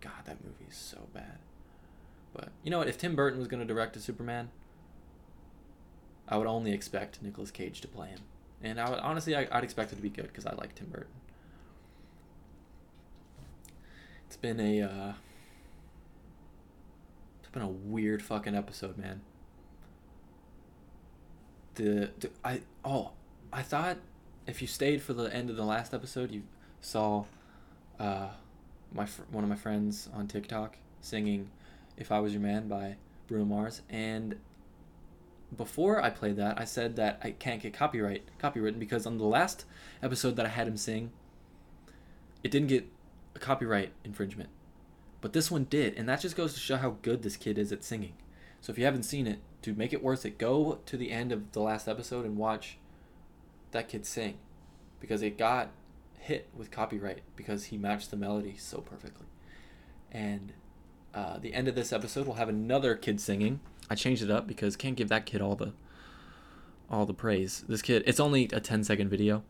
God, 0.00 0.24
that 0.24 0.42
movie 0.42 0.64
is 0.70 0.78
so 0.78 1.08
bad. 1.12 1.40
But 2.32 2.52
you 2.64 2.70
know 2.70 2.78
what? 2.78 2.88
If 2.88 2.96
Tim 2.96 3.14
Burton 3.14 3.38
was 3.38 3.48
gonna 3.48 3.66
direct 3.66 3.96
a 3.96 4.00
Superman, 4.00 4.48
I 6.26 6.38
would 6.38 6.46
only 6.46 6.72
expect 6.72 7.20
Nicolas 7.20 7.50
Cage 7.50 7.82
to 7.82 7.88
play 7.88 8.08
him. 8.08 8.20
And 8.62 8.80
I 8.80 8.88
would 8.88 9.00
honestly, 9.00 9.36
I, 9.36 9.46
I'd 9.52 9.62
expect 9.62 9.92
it 9.92 9.96
to 9.96 10.02
be 10.02 10.08
good 10.08 10.28
because 10.28 10.46
I 10.46 10.54
like 10.54 10.74
Tim 10.74 10.88
Burton. 10.88 11.12
It's 14.26 14.38
been 14.38 14.58
a, 14.58 14.80
uh, 14.80 15.12
been 17.52 17.62
a 17.62 17.68
weird 17.68 18.22
fucking 18.22 18.54
episode, 18.54 18.96
man. 18.98 19.20
The, 21.74 22.10
the 22.18 22.30
I 22.44 22.62
oh, 22.84 23.12
I 23.52 23.62
thought 23.62 23.98
if 24.46 24.60
you 24.60 24.68
stayed 24.68 25.02
for 25.02 25.12
the 25.12 25.32
end 25.34 25.50
of 25.50 25.56
the 25.56 25.64
last 25.64 25.94
episode, 25.94 26.30
you 26.32 26.42
saw, 26.80 27.24
uh, 27.98 28.28
my 28.92 29.06
fr- 29.06 29.22
one 29.30 29.44
of 29.44 29.50
my 29.50 29.56
friends 29.56 30.08
on 30.14 30.26
TikTok 30.26 30.76
singing 31.00 31.50
"If 31.96 32.10
I 32.10 32.20
Was 32.20 32.32
Your 32.32 32.42
Man" 32.42 32.68
by 32.68 32.96
Bruno 33.28 33.44
Mars, 33.44 33.82
and 33.88 34.36
before 35.56 36.02
I 36.02 36.10
played 36.10 36.36
that, 36.36 36.58
I 36.58 36.64
said 36.64 36.96
that 36.96 37.20
I 37.22 37.30
can't 37.32 37.62
get 37.62 37.72
copyright 37.74 38.22
copywritten 38.38 38.78
because 38.78 39.06
on 39.06 39.18
the 39.18 39.24
last 39.24 39.64
episode 40.02 40.36
that 40.36 40.46
I 40.46 40.50
had 40.50 40.66
him 40.66 40.76
sing, 40.76 41.12
it 42.42 42.50
didn't 42.50 42.68
get 42.68 42.86
a 43.34 43.38
copyright 43.38 43.92
infringement. 44.04 44.48
But 45.22 45.32
this 45.32 45.50
one 45.50 45.64
did, 45.64 45.94
and 45.96 46.06
that 46.08 46.20
just 46.20 46.36
goes 46.36 46.52
to 46.52 46.60
show 46.60 46.76
how 46.76 46.96
good 47.00 47.22
this 47.22 47.38
kid 47.38 47.56
is 47.56 47.72
at 47.72 47.84
singing. 47.84 48.12
So 48.60 48.72
if 48.72 48.78
you 48.78 48.84
haven't 48.84 49.04
seen 49.04 49.26
it, 49.26 49.38
to 49.62 49.72
make 49.72 49.92
it 49.92 50.02
worth 50.02 50.26
it, 50.26 50.36
go 50.36 50.80
to 50.84 50.96
the 50.96 51.12
end 51.12 51.32
of 51.32 51.52
the 51.52 51.60
last 51.60 51.88
episode 51.88 52.26
and 52.26 52.36
watch 52.36 52.76
that 53.70 53.88
kid 53.88 54.04
sing 54.04 54.38
because 55.00 55.22
it 55.22 55.38
got 55.38 55.70
hit 56.18 56.48
with 56.56 56.70
copyright 56.70 57.20
because 57.36 57.66
he 57.66 57.78
matched 57.78 58.10
the 58.10 58.16
melody 58.16 58.56
so 58.58 58.78
perfectly. 58.80 59.26
And 60.10 60.52
uh, 61.14 61.38
the 61.38 61.54
end 61.54 61.68
of 61.68 61.76
this 61.76 61.92
episode, 61.92 62.26
we'll 62.26 62.36
have 62.36 62.48
another 62.48 62.96
kid 62.96 63.20
singing. 63.20 63.60
I 63.88 63.94
changed 63.94 64.22
it 64.22 64.30
up 64.30 64.48
because 64.48 64.76
can't 64.76 64.96
give 64.96 65.08
that 65.08 65.24
kid 65.24 65.40
all 65.40 65.54
the 65.54 65.72
all 66.90 67.06
the 67.06 67.14
praise. 67.14 67.64
This 67.68 67.80
kid, 67.80 68.02
it's 68.06 68.20
only 68.20 68.48
a 68.52 68.60
10 68.60 68.84
second 68.84 69.08
video. 69.08 69.42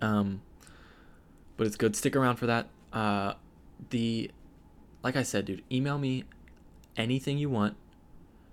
Um, 0.00 0.40
but 1.56 1.66
it's 1.66 1.76
good. 1.76 1.94
Stick 1.94 2.16
around 2.16 2.36
for 2.36 2.46
that. 2.46 2.68
Uh, 2.92 3.34
the 3.90 4.30
like 5.08 5.16
I 5.16 5.22
said, 5.22 5.46
dude, 5.46 5.62
email 5.72 5.96
me 5.96 6.24
anything 6.94 7.38
you 7.38 7.48
want. 7.48 7.76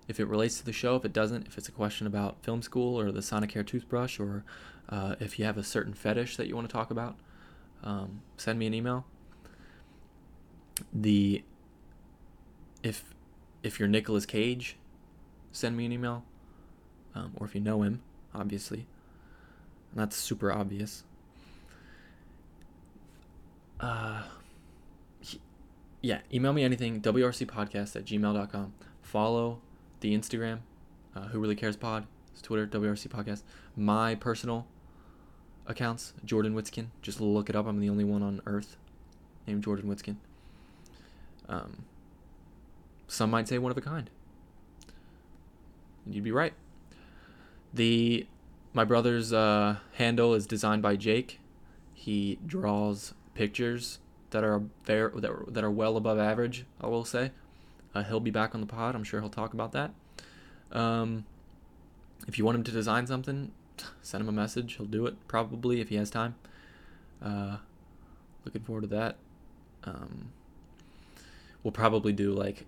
If 0.07 0.21
it 0.21 0.25
relates 0.25 0.57
to 0.59 0.65
the 0.65 0.71
show, 0.71 0.95
if 0.95 1.03
it 1.03 1.11
doesn't, 1.11 1.47
if 1.47 1.57
it's 1.57 1.67
a 1.67 1.71
question 1.73 2.07
about 2.07 2.41
film 2.45 2.61
school 2.61 2.97
or 2.97 3.11
the 3.11 3.19
Sonicare 3.19 3.67
toothbrush, 3.67 4.21
or 4.21 4.45
uh, 4.87 5.15
if 5.19 5.37
you 5.37 5.43
have 5.43 5.57
a 5.57 5.63
certain 5.63 5.93
fetish 5.93 6.37
that 6.37 6.47
you 6.47 6.55
want 6.55 6.69
to 6.69 6.71
talk 6.71 6.91
about, 6.91 7.17
um, 7.83 8.21
send 8.37 8.57
me 8.57 8.67
an 8.67 8.73
email. 8.73 9.05
The 10.93 11.43
if 12.83 13.13
if 13.61 13.77
you're 13.77 13.89
Nicolas 13.89 14.25
Cage, 14.25 14.77
send 15.51 15.75
me 15.75 15.85
an 15.85 15.91
email. 15.91 16.23
Um, 17.13 17.33
or 17.35 17.47
if 17.47 17.53
you 17.53 17.59
know 17.59 17.81
him, 17.81 18.01
obviously. 18.33 18.87
And 19.91 19.99
that's 19.99 20.15
super 20.15 20.53
obvious. 20.53 21.03
Uh, 23.81 24.23
yeah, 26.05 26.19
email 26.31 26.53
me 26.53 26.63
anything, 26.63 27.01
wrcpodcast 27.01 27.95
at 27.95 28.05
gmail.com. 28.05 28.73
Follow 29.01 29.59
the 30.01 30.15
Instagram, 30.15 30.59
uh, 31.15 31.21
Who 31.29 31.39
Really 31.39 31.55
Cares 31.55 31.75
Pod. 31.75 32.05
It's 32.31 32.43
Twitter, 32.43 32.67
WRC 32.67 33.07
Podcast. 33.07 33.41
My 33.75 34.13
personal 34.13 34.67
accounts, 35.65 36.13
Jordan 36.23 36.53
Witzkin. 36.53 36.87
Just 37.01 37.19
look 37.19 37.49
it 37.49 37.56
up. 37.56 37.65
I'm 37.65 37.79
the 37.79 37.89
only 37.89 38.03
one 38.03 38.21
on 38.21 38.39
earth 38.45 38.77
named 39.47 39.63
Jordan 39.63 39.89
Witzkin. 39.89 40.17
Um, 41.49 41.85
some 43.08 43.31
might 43.31 43.47
say 43.47 43.58
one 43.58 43.71
of 43.71 43.77
a 43.77 43.81
kind. 43.81 44.12
And 46.06 46.13
you'd 46.13 46.23
be 46.23 46.31
right. 46.31 46.53
The 47.73 48.27
my 48.73 48.83
brother's 48.83 49.33
uh, 49.33 49.77
handle 49.93 50.35
is 50.35 50.45
designed 50.45 50.83
by 50.83 50.97
Jake. 50.97 51.39
He 51.95 52.37
draws 52.45 53.15
pictures 53.33 53.97
that 54.32 54.44
are 54.44 54.62
very 54.86 55.10
that, 55.21 55.54
that 55.54 55.63
are 55.63 55.71
well 55.71 55.98
above 55.98 56.19
average. 56.19 56.65
I 56.82 56.88
will 56.88 57.06
say. 57.06 57.32
Uh, 57.94 58.04
he'll 58.04 58.19
be 58.19 58.32
back 58.32 58.54
on 58.54 58.62
the 58.62 58.67
pod. 58.67 58.94
I'm 58.94 59.04
sure 59.06 59.21
he'll 59.21 59.30
talk 59.30 59.54
about 59.54 59.71
that. 59.71 59.92
Um, 60.71 61.26
if 62.28 62.38
you 62.38 62.44
want 62.44 62.58
him 62.58 62.63
to 62.65 62.71
design 62.71 63.08
something, 63.08 63.52
send 64.02 64.21
him 64.21 64.30
a 64.30 64.34
message. 64.34 64.76
He'll 64.76 64.86
do 64.86 65.06
it 65.06 65.15
probably 65.28 65.80
if 65.80 65.90
he 65.90 65.96
has 65.96 66.10
time. 66.10 66.36
Uh, 67.23 67.58
looking 68.44 68.62
forward 68.62 68.82
to 68.82 68.88
that. 68.88 69.15
Um, 69.86 70.30
we'll 71.63 71.71
probably 71.71 72.12
do 72.12 72.32
like 72.32 72.65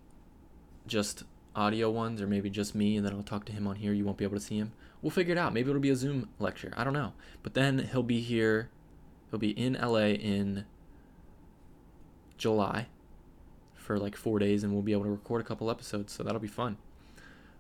just 0.86 1.24
audio 1.55 1.89
ones 1.89 2.22
or 2.22 2.28
maybe 2.28 2.49
just 2.49 2.76
me 2.76 2.95
and 2.95 3.05
then 3.05 3.14
I'll 3.14 3.24
talk 3.24 3.45
to 3.45 3.51
him 3.51 3.68
on 3.68 3.76
here. 3.76 3.91
You 3.91 4.05
won't 4.05 4.18
be 4.18 4.24
able 4.24 4.38
to 4.38 4.43
see 4.43 4.58
him. 4.58 4.72
We'll 5.01 5.12
figure 5.12 5.34
it 5.34 5.38
out. 5.38 5.53
Maybe 5.53 5.70
it'll 5.70 5.82
be 5.82 5.89
a 5.89 5.95
Zoom 5.95 6.30
lecture. 6.39 6.74
I 6.78 6.84
don't 6.84 6.93
know. 6.93 7.14
But 7.43 7.53
then 7.53 7.89
he'll 7.91 8.03
be 8.03 8.22
here. 8.22 8.70
He'll 9.30 9.39
be 9.39 9.51
in 9.51 9.74
LA 9.74 10.10
in 10.14 10.66
July 12.38 12.88
for 13.75 13.97
like 13.97 14.15
4 14.15 14.39
days 14.39 14.63
and 14.63 14.73
we'll 14.73 14.81
be 14.81 14.91
able 14.91 15.03
to 15.03 15.11
record 15.11 15.41
a 15.41 15.45
couple 15.45 15.71
episodes. 15.71 16.13
So 16.13 16.23
that'll 16.23 16.39
be 16.39 16.47
fun. 16.47 16.77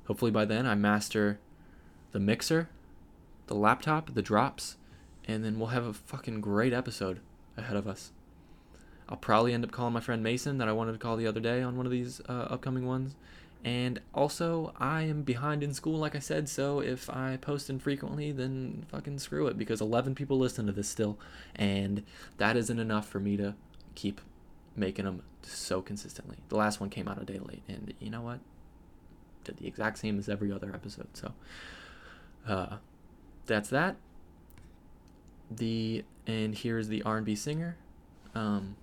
Hopefully 0.05 0.31
by 0.31 0.45
then 0.45 0.65
I 0.65 0.75
master 0.75 1.39
the 2.11 2.19
mixer, 2.19 2.69
the 3.47 3.55
laptop, 3.55 4.13
the 4.13 4.21
drops, 4.21 4.77
and 5.25 5.43
then 5.43 5.59
we'll 5.59 5.69
have 5.69 5.85
a 5.85 5.93
fucking 5.93 6.41
great 6.41 6.73
episode 6.73 7.19
ahead 7.57 7.75
of 7.75 7.87
us. 7.87 8.11
I'll 9.09 9.17
probably 9.17 9.53
end 9.53 9.63
up 9.63 9.71
calling 9.71 9.93
my 9.93 9.99
friend 9.99 10.21
Mason 10.21 10.57
that 10.57 10.67
I 10.67 10.73
wanted 10.73 10.93
to 10.93 10.97
call 10.97 11.17
the 11.17 11.27
other 11.27 11.39
day 11.39 11.61
on 11.61 11.77
one 11.77 11.85
of 11.85 11.91
these 11.91 12.21
uh, 12.27 12.47
upcoming 12.49 12.85
ones. 12.85 13.15
And 13.63 13.99
also, 14.13 14.73
I 14.77 15.03
am 15.03 15.23
behind 15.23 15.63
in 15.63 15.73
school, 15.73 15.97
like 15.97 16.15
I 16.15 16.19
said, 16.19 16.47
so 16.47 16.79
if 16.79 17.09
I 17.09 17.37
post 17.37 17.69
infrequently, 17.69 18.31
then 18.31 18.85
fucking 18.89 19.19
screw 19.19 19.47
it, 19.47 19.57
because 19.57 19.81
11 19.81 20.15
people 20.15 20.37
listen 20.37 20.67
to 20.67 20.71
this 20.71 20.87
still, 20.87 21.17
and 21.55 22.03
that 22.37 22.55
isn't 22.55 22.79
enough 22.79 23.09
for 23.09 23.19
me 23.19 23.35
to 23.37 23.55
keep 23.95 24.21
making 24.77 25.05
them 25.05 25.23
so 25.41 25.81
consistently. 25.81 26.37
The 26.49 26.55
last 26.55 26.79
one 26.79 26.89
came 26.89 27.07
out 27.07 27.21
a 27.21 27.25
day 27.25 27.39
late, 27.39 27.63
and 27.67 27.93
you 27.99 28.09
know 28.09 28.21
what? 28.21 28.39
Did 29.43 29.57
the 29.57 29.67
exact 29.67 29.97
same 29.97 30.19
as 30.19 30.29
every 30.29 30.51
other 30.51 30.71
episode, 30.73 31.07
so 31.13 31.33
uh, 32.47 32.77
that's 33.45 33.69
that. 33.69 33.97
The 35.49 36.03
and 36.25 36.55
here's 36.55 36.89
the 36.89 37.01
R&B 37.03 37.35
singer. 37.35 37.77
Um, 38.35 38.75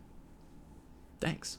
thanks. 1.21 1.59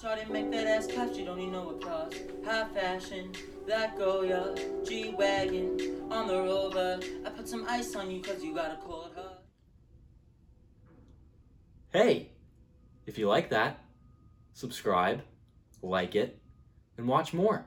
Shawty 0.00 0.28
make 0.28 0.50
that 0.50 0.66
ass 0.66 0.86
clap, 0.86 1.14
she 1.14 1.24
don't 1.24 1.38
need 1.38 1.52
no 1.52 1.70
applause. 1.70 2.12
High 2.44 2.68
fashion, 2.68 3.32
black 3.66 3.96
Goya, 3.96 4.54
G-Wagon, 4.86 6.02
on 6.10 6.26
the 6.28 6.34
rover. 6.34 7.00
I 7.24 7.30
put 7.30 7.48
some 7.48 7.64
ice 7.68 7.96
on 7.96 8.10
you 8.10 8.20
cause 8.20 8.42
you 8.42 8.54
got 8.54 8.72
a 8.72 8.76
cold. 8.76 9.15
Hey, 11.96 12.28
if 13.06 13.16
you 13.16 13.26
like 13.26 13.48
that, 13.48 13.82
subscribe, 14.52 15.22
like 15.80 16.14
it, 16.14 16.38
and 16.98 17.08
watch 17.08 17.32
more. 17.32 17.64